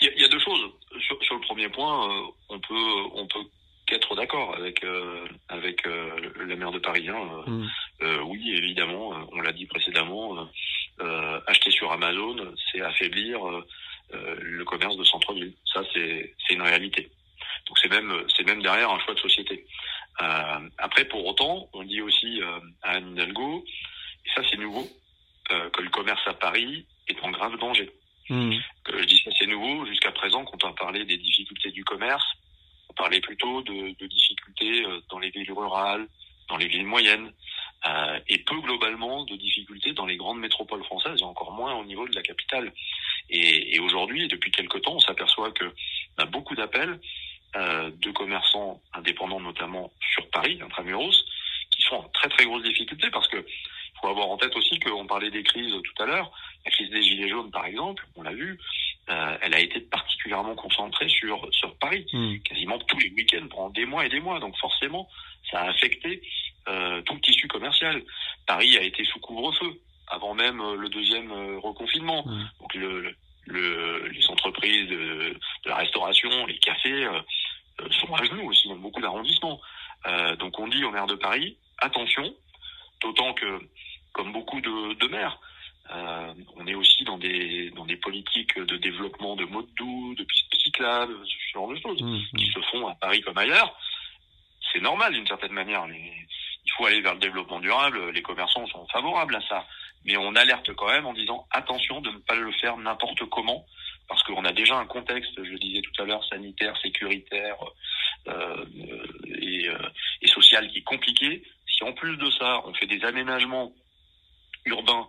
Il 0.00 0.12
y, 0.16 0.22
y, 0.22 0.24
a 0.24 0.28
deux 0.28 0.38
choses. 0.38 0.60
Sur, 1.00 1.22
sur 1.22 1.34
le 1.34 1.40
premier 1.40 1.68
point, 1.68 2.08
euh, 2.08 2.22
on 2.48 2.58
peut, 2.58 2.94
on 3.14 3.26
peut 3.26 3.44
qu'être 3.86 4.14
d'accord 4.14 4.54
avec 4.56 4.82
euh, 4.84 5.26
avec 5.48 5.86
euh, 5.86 6.30
la 6.46 6.56
maire 6.56 6.70
de 6.70 6.78
Paris. 6.78 7.08
Hein. 7.08 7.44
Mmh. 7.46 7.66
oui, 8.24 8.52
évidemment, 8.56 9.12
on 9.32 9.40
l'a 9.40 9.52
dit 9.52 9.66
précédemment, 9.66 10.48
acheter 11.46 11.70
sur 11.70 11.90
Amazon, 11.90 12.36
c'est 12.70 12.80
affaiblir 12.80 13.40
le 14.12 14.64
commerce 14.64 14.96
de 14.96 15.04
centre-ville. 15.04 15.52
Ça, 15.72 15.82
c'est 15.92 16.32
une 16.50 16.62
réalité. 16.62 17.10
Donc 17.66 17.78
c'est 17.78 17.88
même 17.88 18.12
c'est 18.34 18.46
même 18.46 18.62
derrière 18.62 18.90
un 18.90 18.98
choix 19.00 19.14
de 19.14 19.20
société. 19.20 19.49
Euh, 20.22 20.68
après, 20.78 21.04
pour 21.06 21.24
autant, 21.26 21.68
on 21.72 21.82
dit 21.82 22.02
aussi 22.02 22.42
euh, 22.42 22.60
à 22.82 22.92
Anne 22.92 23.12
Hidalgo, 23.12 23.64
et 24.26 24.30
ça 24.34 24.42
c'est 24.50 24.58
nouveau, 24.58 24.86
euh, 25.50 25.70
que 25.70 25.82
le 25.82 25.90
commerce 25.90 26.20
à 26.26 26.34
Paris 26.34 26.86
est 27.08 27.20
en 27.22 27.30
grave 27.30 27.56
danger. 27.58 27.90
Mmh. 28.28 28.56
Que 28.84 28.98
je 28.98 29.04
dis 29.04 29.20
ça 29.24 29.30
c'est 29.38 29.46
nouveau. 29.46 29.86
Jusqu'à 29.86 30.12
présent, 30.12 30.44
quand 30.44 30.62
on 30.64 30.72
parlait 30.74 31.04
des 31.04 31.16
difficultés 31.16 31.70
du 31.70 31.84
commerce, 31.84 32.24
on 32.90 32.92
parlait 32.92 33.20
plutôt 33.20 33.62
de, 33.62 33.96
de 33.98 34.06
difficultés 34.06 34.84
dans 35.08 35.18
les 35.18 35.30
villes 35.30 35.52
rurales, 35.52 36.06
dans 36.48 36.56
les 36.56 36.68
villes 36.68 36.86
moyennes, 36.86 37.32
et 38.28 38.38
peu 38.38 38.60
globalement 38.60 39.24
de 39.24 39.36
difficultés 39.36 39.92
dans 39.92 40.06
les 40.06 40.16
grandes 40.16 40.40
métropoles 40.40 40.84
françaises, 40.84 41.20
et 41.20 41.24
encore 41.24 41.52
moins 41.52 41.74
au 41.74 41.84
niveau 41.84 42.06
de 42.06 42.14
la 42.14 42.22
capitale. 42.22 42.72
Et, 43.30 43.74
et 43.74 43.78
aujourd'hui, 43.78 44.28
depuis 44.28 44.50
quelque 44.50 44.78
temps, 44.78 44.96
on 44.96 45.00
s'aperçoit 45.00 45.52
que 45.52 45.64
on 46.18 46.22
a 46.22 46.26
beaucoup 46.26 46.54
d'appels 46.54 47.00
de 47.54 48.10
commerçants 48.10 48.80
indépendants, 48.92 49.40
notamment 49.40 49.92
Paris, 50.30 50.58
intramuros, 50.62 51.24
qui 51.70 51.82
sont 51.82 51.96
en 51.96 52.08
très 52.08 52.28
très 52.28 52.44
grosse 52.44 52.62
difficulté 52.62 53.10
parce 53.10 53.28
que 53.28 53.44
faut 54.00 54.08
avoir 54.08 54.28
en 54.28 54.36
tête 54.36 54.54
aussi 54.56 54.78
qu'on 54.80 55.06
parlait 55.06 55.30
des 55.30 55.42
crises 55.42 55.72
tout 55.72 56.02
à 56.02 56.06
l'heure. 56.06 56.32
La 56.64 56.70
crise 56.70 56.90
des 56.90 57.02
gilets 57.02 57.28
jaunes, 57.28 57.50
par 57.50 57.66
exemple, 57.66 58.06
on 58.16 58.22
l'a 58.22 58.32
vu, 58.32 58.58
euh, 59.10 59.38
elle 59.42 59.54
a 59.54 59.60
été 59.60 59.80
particulièrement 59.80 60.54
concentrée 60.54 61.08
sur 61.08 61.48
sur 61.52 61.76
Paris, 61.76 62.06
mmh. 62.12 62.38
quasiment 62.38 62.78
tous 62.78 62.98
les 62.98 63.10
week-ends 63.10 63.46
pendant 63.50 63.70
des 63.70 63.84
mois 63.84 64.06
et 64.06 64.08
des 64.08 64.20
mois. 64.20 64.40
Donc 64.40 64.56
forcément, 64.58 65.08
ça 65.50 65.60
a 65.60 65.70
affecté 65.70 66.22
euh, 66.68 67.02
tout 67.02 67.14
le 67.14 67.20
tissu 67.20 67.48
commercial. 67.48 68.02
Paris 68.46 68.76
a 68.78 68.82
été 68.82 69.04
sous 69.04 69.20
couvre-feu 69.20 69.80
avant 70.08 70.34
même 70.34 70.60
euh, 70.60 70.76
le 70.76 70.88
deuxième 70.88 71.32
reconfinement. 71.58 72.24
Mmh. 72.26 72.50
Donc 72.60 72.74
le, 72.74 73.14
le, 73.46 74.08
les 74.08 74.30
entreprises 74.30 74.88
de, 74.88 75.34
de, 75.64 75.68
la 75.68 75.76
restauration, 75.76 76.46
les 76.46 76.58
cafés 76.58 77.04
euh, 77.04 77.20
sont 77.90 78.14
à 78.14 78.24
genoux 78.24 78.48
aussi 78.48 78.68
dans 78.68 78.76
beaucoup 78.76 79.00
d'arrondissements. 79.00 79.60
Euh, 80.06 80.36
donc 80.36 80.58
on 80.58 80.68
dit 80.68 80.84
au 80.84 80.90
maire 80.90 81.06
de 81.06 81.14
Paris, 81.14 81.56
attention, 81.78 82.34
d'autant 83.00 83.34
que, 83.34 83.60
comme 84.12 84.32
beaucoup 84.32 84.60
de, 84.60 84.94
de 84.94 85.06
maires, 85.08 85.38
euh, 85.92 86.32
on 86.56 86.66
est 86.66 86.74
aussi 86.74 87.04
dans 87.04 87.18
des 87.18 87.70
dans 87.70 87.84
des 87.84 87.96
politiques 87.96 88.58
de 88.58 88.76
développement 88.76 89.34
de 89.36 89.44
modes 89.44 89.72
doux, 89.76 90.14
de 90.14 90.24
pistes 90.24 90.54
cyclables, 90.62 91.14
ce 91.24 91.52
genre 91.52 91.68
de 91.68 91.76
choses, 91.80 92.00
mmh, 92.00 92.36
qui 92.38 92.46
se 92.46 92.60
font 92.70 92.86
à 92.86 92.94
Paris 92.94 93.20
comme 93.22 93.38
ailleurs. 93.38 93.76
C'est 94.72 94.80
normal 94.80 95.12
d'une 95.12 95.26
certaine 95.26 95.52
manière. 95.52 95.86
Les, 95.86 96.26
il 96.64 96.72
faut 96.76 96.86
aller 96.86 97.00
vers 97.00 97.14
le 97.14 97.20
développement 97.20 97.58
durable. 97.60 98.10
Les 98.10 98.22
commerçants 98.22 98.66
sont 98.68 98.86
favorables 98.88 99.34
à 99.34 99.40
ça, 99.48 99.66
mais 100.04 100.16
on 100.16 100.34
alerte 100.36 100.72
quand 100.74 100.88
même 100.88 101.06
en 101.06 101.12
disant 101.12 101.46
attention 101.50 102.00
de 102.00 102.10
ne 102.10 102.18
pas 102.18 102.36
le 102.36 102.52
faire 102.52 102.76
n'importe 102.76 103.24
comment, 103.26 103.64
parce 104.08 104.22
qu'on 104.22 104.44
a 104.44 104.52
déjà 104.52 104.76
un 104.76 104.86
contexte, 104.86 105.32
je 105.36 105.50
le 105.50 105.58
disais 105.58 105.82
tout 105.82 106.02
à 106.02 106.04
l'heure, 106.04 106.24
sanitaire, 106.26 106.76
sécuritaire 106.80 107.56
euh, 108.28 108.64
et, 109.60 109.68
euh, 109.68 109.78
et, 110.22 110.28
social 110.28 110.68
qui 110.68 110.78
est 110.78 110.82
compliqué. 110.82 111.42
Si 111.66 111.84
en 111.84 111.92
plus 111.92 112.16
de 112.16 112.30
ça, 112.30 112.62
on 112.66 112.74
fait 112.74 112.86
des 112.86 113.02
aménagements 113.04 113.72
urbains, 114.66 115.06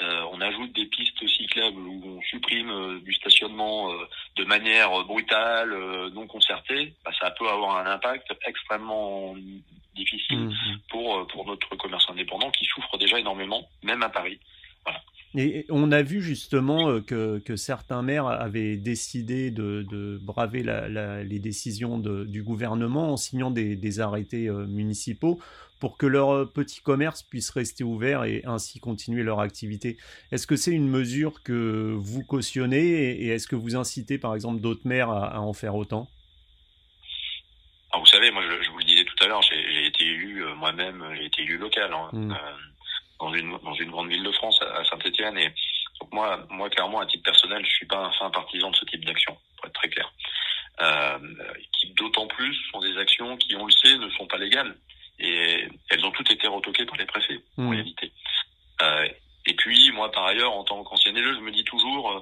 euh, 0.00 0.24
on 0.32 0.40
ajoute 0.40 0.72
des 0.72 0.86
pistes 0.86 1.26
cyclables 1.28 1.80
où 1.80 2.18
on 2.18 2.22
supprime 2.22 2.70
euh, 2.70 3.00
du 3.00 3.12
stationnement 3.14 3.92
de 4.36 4.44
manière 4.44 4.90
brutale, 5.04 5.74
non 6.12 6.26
concertée, 6.26 6.94
bah, 7.04 7.12
ça 7.20 7.30
peut 7.32 7.48
avoir 7.48 7.76
un 7.76 7.90
impact 7.90 8.32
extrêmement 8.46 9.34
difficile 9.94 10.38
mmh. 10.38 10.78
pour 10.88 11.26
pour 11.28 11.46
notre 11.46 11.76
commerce 11.76 12.08
indépendant 12.08 12.50
qui 12.50 12.64
souffre 12.64 12.96
déjà 12.98 13.18
énormément, 13.18 13.68
même 13.82 14.02
à 14.02 14.08
Paris. 14.08 14.40
Et 15.34 15.64
on 15.70 15.92
a 15.92 16.02
vu 16.02 16.20
justement 16.20 16.90
euh, 16.90 17.00
que, 17.00 17.38
que 17.38 17.56
certains 17.56 18.02
maires 18.02 18.26
avaient 18.26 18.76
décidé 18.76 19.50
de, 19.50 19.84
de 19.90 20.18
braver 20.20 20.62
la, 20.62 20.88
la, 20.88 21.24
les 21.24 21.38
décisions 21.38 21.98
de, 21.98 22.24
du 22.24 22.42
gouvernement 22.42 23.12
en 23.12 23.16
signant 23.16 23.50
des, 23.50 23.74
des 23.76 24.00
arrêtés 24.00 24.48
euh, 24.48 24.66
municipaux 24.66 25.40
pour 25.80 25.96
que 25.96 26.04
leurs 26.04 26.30
euh, 26.30 26.44
petits 26.44 26.82
commerces 26.82 27.22
puissent 27.22 27.50
rester 27.50 27.82
ouverts 27.82 28.24
et 28.24 28.42
ainsi 28.44 28.78
continuer 28.78 29.22
leur 29.22 29.40
activité. 29.40 29.96
Est-ce 30.32 30.46
que 30.46 30.56
c'est 30.56 30.72
une 30.72 30.88
mesure 30.88 31.42
que 31.42 31.94
vous 31.96 32.22
cautionnez 32.22 33.12
et 33.12 33.28
est-ce 33.28 33.46
que 33.48 33.56
vous 33.56 33.74
incitez 33.74 34.18
par 34.18 34.34
exemple 34.34 34.60
d'autres 34.60 34.86
maires 34.86 35.10
à, 35.10 35.28
à, 35.28 35.40
en 35.40 35.54
faire 35.54 35.74
autant? 35.76 36.08
Alors, 37.90 38.04
Vous 38.04 38.10
savez, 38.10 38.30
moi 38.30 38.42
je, 38.42 38.62
je, 38.62 38.70
vous 38.70 38.78
le 38.78 38.84
disais 38.84 39.04
tout 39.04 39.24
à 39.24 39.28
l'heure, 39.28 39.42
j'ai 39.42 39.86
été 39.86 40.04
élu 40.04 40.44
moi-même, 40.56 41.02
j'ai 41.16 41.24
été 41.24 41.42
élu 41.42 41.56
local. 41.56 41.90
Hein. 41.92 42.10
Mmh. 42.12 42.32
Euh, 42.32 42.36
dans 43.22 43.32
une 43.32 43.56
dans 43.58 43.74
une 43.74 43.90
grande 43.90 44.08
ville 44.08 44.22
de 44.22 44.32
France, 44.32 44.58
à 44.62 44.84
Saint-Étienne. 44.84 45.38
Et 45.38 45.48
donc 46.00 46.12
moi, 46.12 46.44
moi 46.50 46.68
clairement, 46.68 47.00
à 47.00 47.06
titre 47.06 47.22
personnel, 47.22 47.64
je 47.64 47.70
suis 47.70 47.86
pas 47.86 47.98
un 47.98 48.12
fin 48.12 48.30
partisan 48.30 48.70
de 48.70 48.76
ce 48.76 48.84
type 48.86 49.04
d'action, 49.04 49.36
pour 49.56 49.66
être 49.66 49.74
très 49.74 49.88
clair. 49.88 50.12
Euh, 50.80 51.18
qui 51.72 51.90
d'autant 51.94 52.26
plus 52.26 52.56
sont 52.72 52.80
des 52.80 52.96
actions 52.98 53.36
qui, 53.36 53.54
on 53.56 53.66
le 53.66 53.72
sait, 53.72 53.96
ne 53.96 54.10
sont 54.10 54.26
pas 54.26 54.38
légales. 54.38 54.74
Et 55.20 55.68
elles 55.90 56.04
ont 56.04 56.10
toutes 56.10 56.30
été 56.30 56.48
retoquées 56.48 56.86
par 56.86 56.96
les 56.96 57.06
préfets, 57.06 57.38
mmh. 57.56 57.66
en 57.66 57.70
réalité. 57.70 58.12
Euh, 58.82 59.08
et 59.46 59.54
puis, 59.54 59.92
moi, 59.92 60.10
par 60.10 60.24
ailleurs, 60.24 60.52
en 60.52 60.64
tant 60.64 60.82
qu'ancien 60.82 61.14
élu, 61.14 61.34
je 61.34 61.40
me 61.40 61.52
dis 61.52 61.62
toujours, 61.64 62.10
euh, 62.10 62.20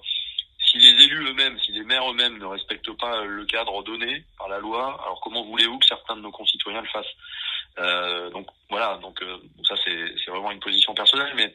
si 0.58 0.78
les 0.78 1.04
élus 1.04 1.28
eux-mêmes, 1.28 1.58
si 1.60 1.72
les 1.72 1.84
maires 1.84 2.10
eux-mêmes 2.10 2.38
ne 2.38 2.44
respectent 2.44 2.92
pas 2.98 3.24
le 3.24 3.46
cadre 3.46 3.82
donné 3.84 4.24
par 4.36 4.48
la 4.48 4.58
loi, 4.58 5.00
alors 5.02 5.20
comment 5.22 5.44
voulez-vous 5.44 5.78
que 5.78 5.86
certains 5.86 6.16
de 6.16 6.20
nos 6.20 6.32
concitoyens 6.32 6.82
le 6.82 6.88
fassent 6.88 7.14
euh, 7.78 8.30
donc 8.30 8.46
voilà, 8.68 8.98
donc 9.00 9.20
euh, 9.22 9.38
ça 9.66 9.74
c'est 9.84 10.30
vraiment 10.30 10.50
une 10.50 10.60
position 10.60 10.94
personnelle, 10.94 11.32
mais 11.36 11.52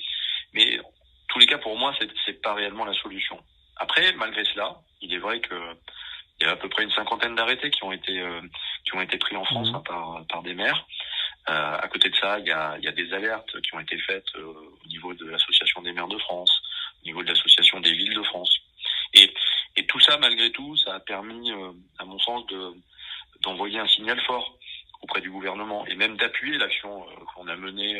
mais 0.53 0.79
tous 1.27 1.39
les 1.39 1.45
cas 1.45 1.57
pour 1.57 1.77
moi 1.77 1.93
c'est 1.99 2.09
c'est 2.25 2.34
pas 2.45 2.53
réellement 2.53 2.85
la 2.85 2.93
solution. 2.93 3.37
Après, 3.77 4.13
malgré 4.13 4.45
cela, 4.45 4.75
il 5.01 5.13
est 5.13 5.17
vrai 5.17 5.39
que 5.41 5.55
il 6.39 6.45
y 6.45 6.49
a 6.49 6.51
à 6.51 6.55
peu 6.57 6.69
près 6.69 6.83
une 6.83 6.91
cinquantaine 6.91 7.33
d'arrêtés 7.35 7.71
qui 7.71 7.83
ont 7.83 7.91
été 7.91 8.19
euh, 8.19 8.41
qui 8.85 8.95
ont 8.95 9.01
été 9.01 9.17
pris 9.17 9.35
en 9.35 9.45
France 9.45 9.71
mmh. 9.71 9.75
hein, 9.75 9.83
par 9.85 10.25
par 10.27 10.43
des 10.43 10.53
maires. 10.53 10.85
à 11.47 11.87
côté 11.87 12.09
de 12.09 12.15
ça, 12.15 12.39
il 12.39 12.45
y 12.45 12.51
a, 12.51 12.77
y 12.79 12.87
a, 12.87 12.91
des 12.91 13.13
alertes 13.13 13.53
qui 13.61 13.71
ont 13.75 13.79
été 13.79 13.97
faites 13.99 14.31
au 14.35 14.87
niveau 14.87 15.13
de 15.13 15.25
l'association 15.25 15.81
des 15.81 15.93
maires 15.93 16.07
de 16.07 16.17
France, 16.17 16.53
au 17.01 17.05
niveau 17.05 17.21
de 17.23 17.29
l'association 17.29 17.79
des 17.79 17.93
villes 17.99 18.15
de 18.15 18.23
France. 18.31 18.51
Et, 19.13 19.27
et 19.77 19.85
tout 19.85 19.99
ça, 19.99 20.17
malgré 20.17 20.51
tout, 20.51 20.75
ça 20.77 20.95
a 20.95 20.99
permis, 20.99 21.51
à 21.99 22.05
mon 22.05 22.19
sens, 22.19 22.45
de 22.47 22.61
d'envoyer 23.43 23.79
un 23.79 23.87
signal 23.87 24.19
fort 24.21 24.57
auprès 25.03 25.21
du 25.21 25.29
gouvernement 25.29 25.85
et 25.85 25.95
même 25.95 26.17
d'appuyer 26.17 26.57
l'action 26.57 27.05
qu'on 27.33 27.47
a 27.47 27.55
menée 27.55 27.93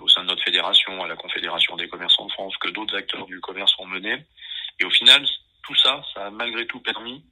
au 0.00 0.08
sein 0.08 0.22
de 0.22 0.28
notre 0.28 0.42
fédération, 0.42 1.02
à 1.02 1.06
la 1.06 1.16
Confédération 1.16 1.76
des 1.76 1.88
commerçants 1.88 2.26
de 2.26 2.32
France, 2.32 2.56
que 2.58 2.70
d'autres 2.70 2.96
acteurs 2.96 3.26
du 3.26 3.40
commerce 3.40 3.72
ont 3.78 3.86
mené. 3.86 4.24
Et 4.80 4.84
au 4.84 4.90
final, 4.90 5.24
tout 5.62 5.74
ça, 5.76 6.02
ça 6.14 6.26
a 6.26 6.30
malgré 6.30 6.66
tout 6.66 6.80
permis 6.80 7.24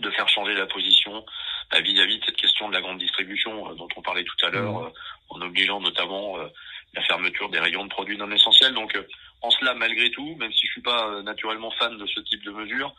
de 0.00 0.10
faire 0.10 0.28
changer 0.28 0.54
la 0.54 0.66
position 0.66 1.24
bah, 1.70 1.80
vis-à-vis 1.80 2.18
de 2.18 2.24
cette 2.24 2.36
question 2.36 2.68
de 2.68 2.74
la 2.74 2.80
grande 2.80 2.98
distribution 2.98 3.70
euh, 3.70 3.74
dont 3.74 3.88
on 3.96 4.02
parlait 4.02 4.24
tout 4.24 4.46
à 4.46 4.50
l'heure, 4.50 4.80
mmh. 4.80 4.86
euh, 4.86 4.90
en 5.30 5.40
obligeant 5.42 5.80
notamment 5.80 6.38
euh, 6.38 6.46
la 6.94 7.02
fermeture 7.02 7.48
des 7.50 7.58
rayons 7.58 7.84
de 7.84 7.90
produits 7.90 8.16
non 8.16 8.30
essentiels. 8.30 8.74
Donc, 8.74 8.98
en 9.40 9.50
cela, 9.50 9.74
malgré 9.74 10.10
tout, 10.10 10.36
même 10.36 10.52
si 10.52 10.66
je 10.66 10.72
suis 10.72 10.82
pas 10.82 11.22
naturellement 11.22 11.70
fan 11.72 11.96
de 11.96 12.06
ce 12.06 12.20
type 12.20 12.44
de 12.44 12.50
mesures, 12.50 12.94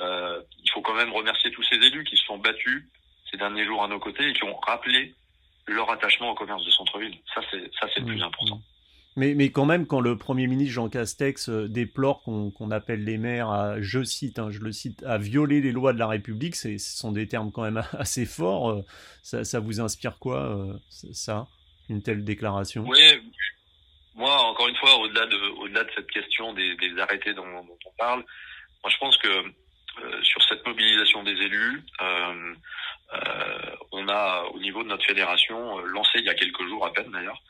il 0.00 0.70
faut 0.72 0.80
quand 0.80 0.94
même 0.94 1.12
remercier 1.12 1.50
tous 1.52 1.62
ces 1.64 1.76
élus 1.76 2.04
qui 2.04 2.16
se 2.16 2.24
sont 2.24 2.38
battus 2.38 2.86
ces 3.30 3.36
derniers 3.36 3.66
jours 3.66 3.84
à 3.84 3.88
nos 3.88 4.00
côtés 4.00 4.30
et 4.30 4.32
qui 4.32 4.44
ont 4.44 4.56
rappelé 4.56 5.14
leur 5.66 5.90
attachement 5.90 6.30
au 6.30 6.34
commerce 6.34 6.64
de 6.64 6.70
centre-ville. 6.70 7.16
Ça, 7.34 7.40
c'est 7.50 7.70
ça, 7.80 7.88
c'est 7.92 8.00
le 8.00 8.06
plus 8.06 8.18
mmh. 8.18 8.22
important. 8.22 8.60
Mais, 9.16 9.34
mais 9.34 9.50
quand 9.52 9.64
même, 9.64 9.86
quand 9.86 10.00
le 10.00 10.18
Premier 10.18 10.48
ministre 10.48 10.74
Jean 10.74 10.88
Castex 10.88 11.48
euh, 11.48 11.68
déplore 11.68 12.22
qu'on 12.24 12.70
appelle 12.72 13.04
les 13.04 13.16
maires 13.16 13.48
à, 13.48 13.80
je 13.80 14.02
cite, 14.02 14.40
hein, 14.40 14.48
je 14.50 14.58
le 14.58 14.72
cite, 14.72 15.04
à 15.04 15.18
violer 15.18 15.60
les 15.60 15.70
lois 15.70 15.92
de 15.92 16.00
la 16.00 16.08
République, 16.08 16.56
ce 16.56 16.76
sont 16.78 17.12
des 17.12 17.28
termes 17.28 17.52
quand 17.52 17.62
même 17.62 17.84
assez 17.92 18.26
forts. 18.26 18.70
Euh, 18.70 18.82
ça, 19.22 19.44
ça 19.44 19.60
vous 19.60 19.80
inspire 19.80 20.18
quoi, 20.18 20.42
euh, 20.42 20.74
ça, 20.88 21.46
une 21.88 22.02
telle 22.02 22.24
déclaration? 22.24 22.84
Oui, 22.88 23.00
moi, 24.16 24.36
encore 24.42 24.66
une 24.66 24.76
fois, 24.76 24.96
au-delà 24.96 25.26
de, 25.26 25.36
au-delà 25.60 25.84
de 25.84 25.90
cette 25.94 26.10
question 26.10 26.52
des, 26.52 26.74
des 26.76 26.98
arrêtés 27.00 27.34
dont, 27.34 27.46
dont, 27.46 27.78
on 27.86 27.92
parle, 27.96 28.24
moi, 28.82 28.90
je 28.90 28.98
pense 28.98 29.16
que 29.18 29.28
sur 30.22 30.42
cette 30.42 30.66
mobilisation 30.66 31.22
des 31.22 31.32
élus, 31.32 31.82
euh, 32.00 32.54
on 33.92 34.08
a, 34.08 34.44
au 34.52 34.58
niveau 34.58 34.82
de 34.82 34.88
notre 34.88 35.04
fédération, 35.06 35.78
lancé 35.78 36.18
il 36.18 36.24
y 36.24 36.30
a 36.30 36.34
quelques 36.34 36.66
jours 36.66 36.84
à 36.84 36.92
peine 36.92 37.10
d'ailleurs, 37.10 37.40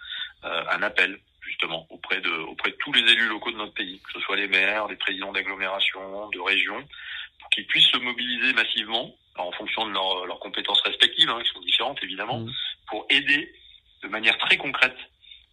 un 0.42 0.82
appel 0.82 1.18
justement 1.40 1.86
auprès 1.90 2.20
de 2.20 2.30
auprès 2.30 2.70
de 2.70 2.76
tous 2.76 2.92
les 2.92 3.00
élus 3.00 3.28
locaux 3.28 3.50
de 3.50 3.56
notre 3.56 3.74
pays, 3.74 4.00
que 4.00 4.12
ce 4.12 4.20
soit 4.20 4.36
les 4.36 4.48
maires, 4.48 4.88
les 4.88 4.96
présidents 4.96 5.32
d'agglomération, 5.32 6.28
de 6.30 6.40
région, 6.40 6.82
pour 7.40 7.50
qu'ils 7.50 7.66
puissent 7.66 7.90
se 7.90 7.98
mobiliser 7.98 8.52
massivement 8.52 9.14
en 9.36 9.52
fonction 9.52 9.86
de 9.86 9.92
leurs 9.92 10.40
compétences 10.40 10.80
respectives, 10.82 11.28
hein, 11.28 11.40
qui 11.42 11.50
sont 11.50 11.60
différentes 11.60 12.02
évidemment, 12.02 12.40
mmh. 12.40 12.52
pour 12.88 13.06
aider 13.10 13.52
de 14.02 14.08
manière 14.08 14.36
très 14.38 14.56
concrète 14.56 14.96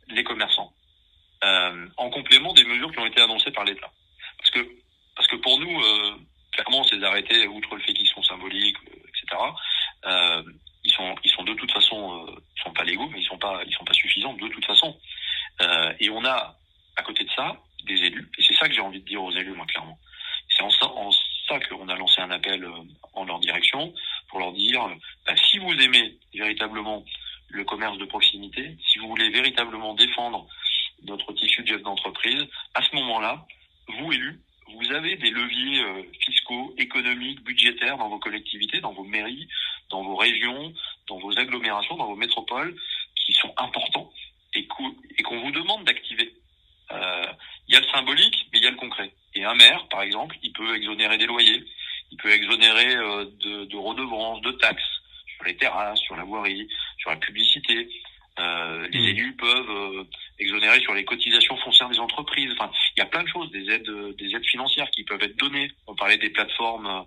les 0.09 0.23
commerçants, 0.23 0.73
euh, 1.43 1.87
en 1.97 2.09
complément 2.09 2.53
des 2.53 2.63
mesures 2.63 2.91
qui 2.91 2.99
ont 2.99 3.05
été 3.05 3.21
annoncées 3.21 3.51
par 3.51 3.63
l'État. 3.63 3.91
Parce 4.37 4.51
que 4.51 4.67
parce 5.15 5.27
que 5.27 5.35
pour 5.37 5.59
nous, 5.59 5.81
euh, 5.81 6.15
clairement, 6.51 6.83
ces 6.83 7.03
arrêtés, 7.03 7.47
outre 7.47 7.75
le 7.75 7.81
fait 7.81 7.93
qu'ils 7.93 8.07
sont 8.07 8.23
symboliques, 8.23 8.77
euh, 8.87 9.09
etc. 9.09 9.41
Euh, 10.05 10.43
ils 10.83 10.91
sont 10.91 11.15
ils 11.23 11.29
sont 11.29 11.43
de 11.43 11.53
toute 11.53 11.71
façon 11.71 12.25
euh, 12.27 12.31
sont 12.63 12.73
pas 12.73 12.83
légaux, 12.83 13.07
mais 13.09 13.19
ils 13.19 13.27
sont 13.27 13.37
pas 13.37 13.61
ils 13.65 13.73
sont 13.73 13.85
pas 13.85 13.93
suffisants 13.93 14.33
de 14.33 14.47
toute 14.47 14.65
façon. 14.65 14.97
Euh, 15.61 15.93
et 15.99 16.09
on 16.09 16.23
a, 16.25 16.57
à 16.95 17.03
côté 17.03 17.23
de 17.23 17.29
ça, 17.31 17.61
des 17.85 18.01
élus. 18.03 18.29
Et 18.37 18.43
c'est 18.43 18.55
ça 18.55 18.67
que 18.67 18.73
j'ai 18.73 18.81
envie 18.81 19.01
de 19.01 19.05
dire 19.05 19.21
aux 19.21 19.31
élus, 19.31 19.53
moi, 19.53 19.65
clairement. 19.65 19.99
C'est 20.49 20.63
en, 20.63 20.69
en, 20.87 21.11
ça 21.47 21.59
qu'on 21.59 21.87
a 21.87 21.95
lancé 21.95 22.21
un 22.21 22.31
appel 22.31 22.63
euh, 22.63 22.71
en 23.13 23.25
leur 23.25 23.39
direction 23.39 23.93
pour 24.29 24.39
leur 24.39 24.53
dire, 24.53 24.87
bah, 25.25 25.35
si 25.37 25.59
vous 25.59 25.73
aimez 25.73 26.17
véritablement 26.33 27.03
le 27.49 27.63
commerce 27.63 27.97
de 27.97 28.05
proximité, 28.05 28.77
si 28.87 28.99
vous 28.99 29.09
voulez 29.09 29.29
véritablement 29.29 29.93
défendre 29.93 30.47
notre 31.03 31.33
tissu 31.33 31.63
de 31.63 31.77
d'entreprise, 31.77 32.45
à 32.73 32.81
ce 32.81 32.95
moment-là, 32.95 33.45
vous 33.99 34.11
élus, 34.11 34.39
vous 34.73 34.91
avez 34.93 35.17
des 35.17 35.31
leviers 35.31 35.83
euh, 35.83 36.03
fiscaux, 36.21 36.73
économiques, 36.77 37.43
budgétaires 37.43 37.97
dans 37.97 38.09
vos 38.09 38.19
collectivités, 38.19 38.79
dans 38.79 38.93
vos 38.93 39.03
mairies, 39.03 39.47
dans 39.91 40.04
vos 40.04 40.15
régions, 40.15 40.73
dans 41.08 41.19
vos 41.19 41.38
agglomérations, 41.38 41.95
dans 41.95 42.08
vos 42.08 42.15
métropoles, 42.15 42.75
qui 43.15 43.34
sont 43.34 43.54
importants 43.58 44.12
et 44.54 44.65
qu'on 44.67 45.39
vous 45.39 45.51
demande 45.51 45.86
d'activer. 45.86 46.34
Euh, 46.91 47.25
il 47.67 47.73
y 47.73 47.77
a 47.77 47.80
le 47.80 47.88
symbolique, 47.88 48.47
mais 48.51 48.60
il 48.60 48.63
y 48.63 48.67
a 48.67 48.71
le 48.71 48.77
concret. 48.77 49.13
Et 49.36 49.45
un 49.45 49.54
maire, 49.56 49.88
par 49.89 50.01
exemple, 50.01 50.36
il 50.43 50.51
peut 50.51 50.75
exonérer 50.75 51.17
des 51.17 51.25
loyers, 51.25 51.63
il 52.12 52.17
peut 52.17 52.32
exonérer 52.32 52.95
euh, 52.95 53.25
de, 53.39 53.65
de 53.65 53.77
redevances, 53.77 54.41
de 54.41 54.51
taxes 54.51 55.01
sur 55.36 55.45
les 55.45 55.56
terrasses, 55.56 55.99
sur 55.99 56.15
la 56.15 56.23
voirie, 56.23 56.67
sur 56.97 57.12
la 57.12 57.17
publicité. 57.17 57.89
Euh, 58.39 58.88
les 58.89 58.99
mmh. 58.99 59.17
élus 59.17 59.36
peuvent 59.36 60.08
exonérer 60.39 60.80
sur 60.82 60.93
les 60.93 61.06
cotisations 61.06 61.56
foncières 61.58 61.89
des 61.89 61.99
entreprises. 61.99 62.51
Enfin, 62.58 62.71
il 62.95 62.99
y 62.99 63.04
a 63.04 63.06
plein 63.06 63.23
de 63.23 63.30
choses, 63.30 63.51
des 63.51 63.69
aides, 63.69 64.15
des 64.17 64.36
aides 64.36 64.45
financières 64.45 64.89
qui 64.91 65.04
peuvent 65.04 65.21
être 65.21 65.38
données. 65.38 65.71
On 65.88 65.95
parlait 65.95 66.17
des 66.17 66.30
plateformes 66.30 66.88
euh, 66.88 67.01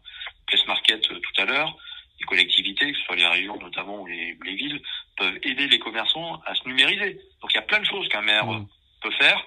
Place 0.47 0.67
Market 0.67 1.03
tout 1.03 1.43
à 1.43 1.45
l'heure 1.45 1.77
les 2.21 2.27
collectivités, 2.27 2.93
que 2.93 2.99
ce 2.99 3.05
soit 3.05 3.17
les 3.17 3.27
régions 3.27 3.59
notamment 3.59 4.03
ou 4.03 4.07
les, 4.07 4.37
les, 4.45 4.55
villes, 4.55 4.81
peuvent 5.17 5.39
aider 5.43 5.67
les 5.67 5.79
commerçants 5.95 6.43
à 6.45 6.55
se 6.55 6.67
numériser. 6.67 7.21
Donc 7.41 7.53
il 7.53 7.55
y 7.55 7.59
a 7.59 7.63
plein 7.63 7.79
de 7.79 7.87
choses 7.87 8.09
qu'un 8.09 8.23
maire 8.23 8.47
mmh. 8.47 8.67
peut 9.03 9.13
faire. 9.13 9.41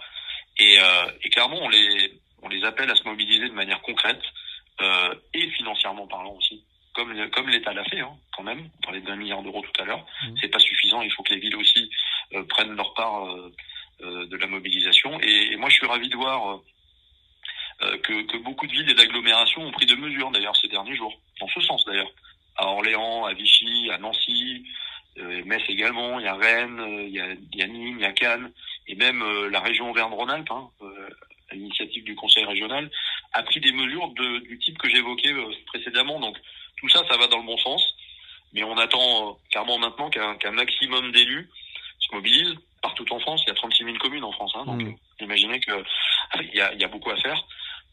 Et, 0.60 0.80
euh, 0.80 1.12
et, 1.24 1.30
clairement, 1.30 1.60
on 1.62 1.70
les, 1.70 2.20
on 2.42 2.48
les 2.48 2.64
appelle 2.64 2.90
à 2.90 2.96
se 2.96 3.04
mobiliser 3.04 3.50
de 3.50 3.54
manière 3.54 3.82
concrète 3.82 4.22
euh, 4.82 5.14
et 5.34 5.50
financièrement 5.52 6.08
parlant 6.08 6.34
aussi. 6.34 6.64
Comme, 6.94 7.30
comme 7.30 7.50
l'État 7.50 7.74
l'a 7.74 7.84
fait, 7.84 8.00
hein, 8.00 8.16
quand 8.36 8.44
même. 8.44 8.70
On 8.78 8.86
parlait 8.86 9.02
d'un 9.02 9.18
milliard 9.18 9.44
d'euros 9.44 9.62
tout 9.62 9.82
à 9.82 9.86
l'heure. 9.86 10.06
Mmh. 10.24 10.36
C'est 10.42 10.48
pas 10.48 10.60
suffisant. 10.60 11.02
Il 11.02 11.12
faut 11.12 11.22
que 11.22 11.34
les 11.34 11.40
villes 11.40 11.58
aussi 11.58 11.90
euh, 12.34 12.44
prennent 12.50 12.76
leur 12.76 12.94
part 12.94 13.28
de 14.00 14.38
la 14.38 14.48
mobilisation. 14.48 15.20
Et, 15.22 15.52
et, 15.52 15.56
moi, 15.58 15.70
je 15.70 15.76
suis 15.76 15.88
ravi 15.88 16.08
de 16.08 16.16
voir 16.16 16.60
que, 17.80 18.22
que 18.28 18.38
beaucoup 18.38 18.68
de 18.68 18.72
villes 18.72 18.92
et 18.92 18.94
d'agglomérations 18.94 19.64
ont 19.64 19.72
pris 19.72 19.88
de 19.88 19.96
mesures, 19.96 20.30
d'ailleurs, 20.30 20.56
ces 20.56 20.68
derniers 20.68 20.96
jours. 20.96 21.20
Dans 21.40 21.48
ce 21.48 21.62
sens, 21.62 21.84
d'ailleurs 21.86 22.12
à 22.58 22.68
Orléans, 22.68 23.26
à 23.26 23.34
Vichy, 23.34 23.90
à 23.92 23.98
Nancy, 23.98 24.66
Metz 25.46 25.64
également, 25.70 26.20
il 26.20 26.26
y 26.26 26.28
a 26.28 26.36
Rennes, 26.36 26.80
euh, 26.80 27.04
il 27.04 27.14
y 27.14 27.22
a, 27.22 27.32
il 27.32 27.60
y 27.60 27.64
a 27.64 27.68
Nîmes, 27.68 27.98
il 28.00 28.02
y 28.02 28.06
a 28.06 28.12
Cannes, 28.14 28.52
et 28.88 28.96
même 28.96 29.22
euh, 29.22 29.50
la 29.50 29.60
région 29.60 29.90
Auvergne-Rhône-Alpes, 29.90 30.52
hein, 30.52 30.70
euh, 30.82 31.10
à 31.50 31.56
l'initiative 31.56 32.04
du 32.04 32.16
Conseil 32.16 32.46
régional, 32.46 32.90
a 33.34 33.44
pris 33.44 33.60
des 33.60 33.72
mesures 33.72 34.10
de, 34.10 34.40
du 34.40 34.60
type 34.60 34.78
que 34.78 34.90
j'évoquais 34.90 35.34
précédemment. 35.68 36.20
Donc 36.20 36.38
tout 36.78 36.90
ça, 36.90 37.04
ça 37.10 37.18
va 37.18 37.28
dans 37.28 37.40
le 37.40 37.46
bon 37.46 37.58
sens, 37.58 37.96
mais 38.54 38.64
on 38.64 38.78
attend 38.78 39.38
clairement 39.52 39.78
maintenant 39.78 40.10
qu'un 40.10 40.36
qu 40.36 40.50
maximum 40.50 41.12
d'élus 41.12 41.50
se 42.00 42.16
mobilisent. 42.16 42.56
Partout 42.82 43.06
en 43.12 43.20
France, 43.20 43.42
il 43.46 43.50
y 43.50 43.52
a 43.52 43.56
36 43.56 43.84
000 43.84 43.98
communes 43.98 44.24
en 44.24 44.32
France, 44.32 44.54
hein, 44.56 44.66
donc 44.66 44.82
mmh. 44.82 44.96
imaginez 45.22 45.60
qu'il 45.60 45.74
y 46.54 46.62
a, 46.62 46.74
y 46.74 46.84
a 46.84 46.88
beaucoup 46.88 47.10
à 47.10 47.18
faire 47.18 47.44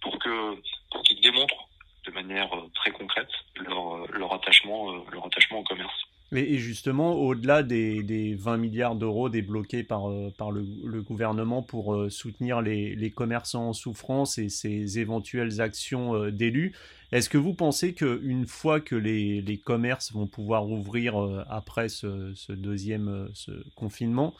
pour 0.02 0.18
que 0.18 0.60
pour 0.90 1.02
qu'ils 1.02 1.20
démontrent 1.20 1.68
de 2.06 2.12
manière 2.12 2.54
euh, 2.54 2.70
très 2.74 2.90
concrète 2.90 3.28
leur, 3.56 3.96
euh, 3.96 4.06
leur, 4.12 4.32
attachement, 4.32 4.92
euh, 4.92 5.04
leur 5.12 5.26
attachement 5.26 5.58
au 5.58 5.64
commerce. 5.64 5.94
Et 6.34 6.58
justement, 6.58 7.14
au-delà 7.14 7.62
des, 7.62 8.02
des, 8.02 8.34
20 8.34 8.56
milliards 8.56 8.96
d'euros 8.96 9.28
débloqués 9.28 9.84
par, 9.84 10.10
par 10.36 10.50
le, 10.50 10.62
gouvernement 11.02 11.62
pour 11.62 12.10
soutenir 12.10 12.60
les, 12.60 12.96
les, 12.96 13.10
commerçants 13.10 13.68
en 13.68 13.72
souffrance 13.72 14.38
et 14.38 14.48
ces 14.48 14.98
éventuelles 14.98 15.60
actions 15.60 16.30
d'élus, 16.30 16.72
est-ce 17.14 17.30
que 17.30 17.38
vous 17.38 17.54
pensez 17.54 17.94
qu'une 17.94 18.46
fois 18.46 18.80
que 18.80 18.94
les, 18.94 19.60
commerces 19.64 20.12
vont 20.12 20.26
pouvoir 20.26 20.68
ouvrir 20.68 21.16
après 21.48 21.88
ce, 21.88 22.52
deuxième 22.52 23.30
ce 23.34 23.52
confinement, 23.74 24.34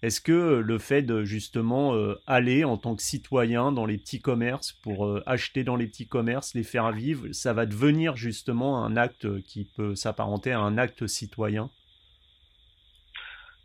est-ce 0.00 0.20
que 0.20 0.60
le 0.60 0.78
fait 0.78 1.02
de 1.02 1.24
justement 1.24 1.94
euh, 1.94 2.20
aller 2.28 2.62
en 2.62 2.76
tant 2.76 2.94
que 2.94 3.02
citoyen 3.02 3.72
dans 3.72 3.84
les 3.84 3.98
petits 3.98 4.20
commerces 4.20 4.72
pour 4.72 5.06
euh, 5.06 5.24
acheter 5.26 5.64
dans 5.64 5.74
les 5.74 5.88
petits 5.88 6.06
commerces, 6.06 6.54
les 6.54 6.62
faire 6.62 6.92
vivre, 6.92 7.32
ça 7.32 7.52
va 7.52 7.66
devenir 7.66 8.14
justement 8.14 8.84
un 8.84 8.96
acte 8.96 9.42
qui 9.42 9.64
peut 9.64 9.96
s'apparenter 9.96 10.52
à 10.52 10.60
un 10.60 10.78
acte 10.78 11.08
citoyen? 11.08 11.68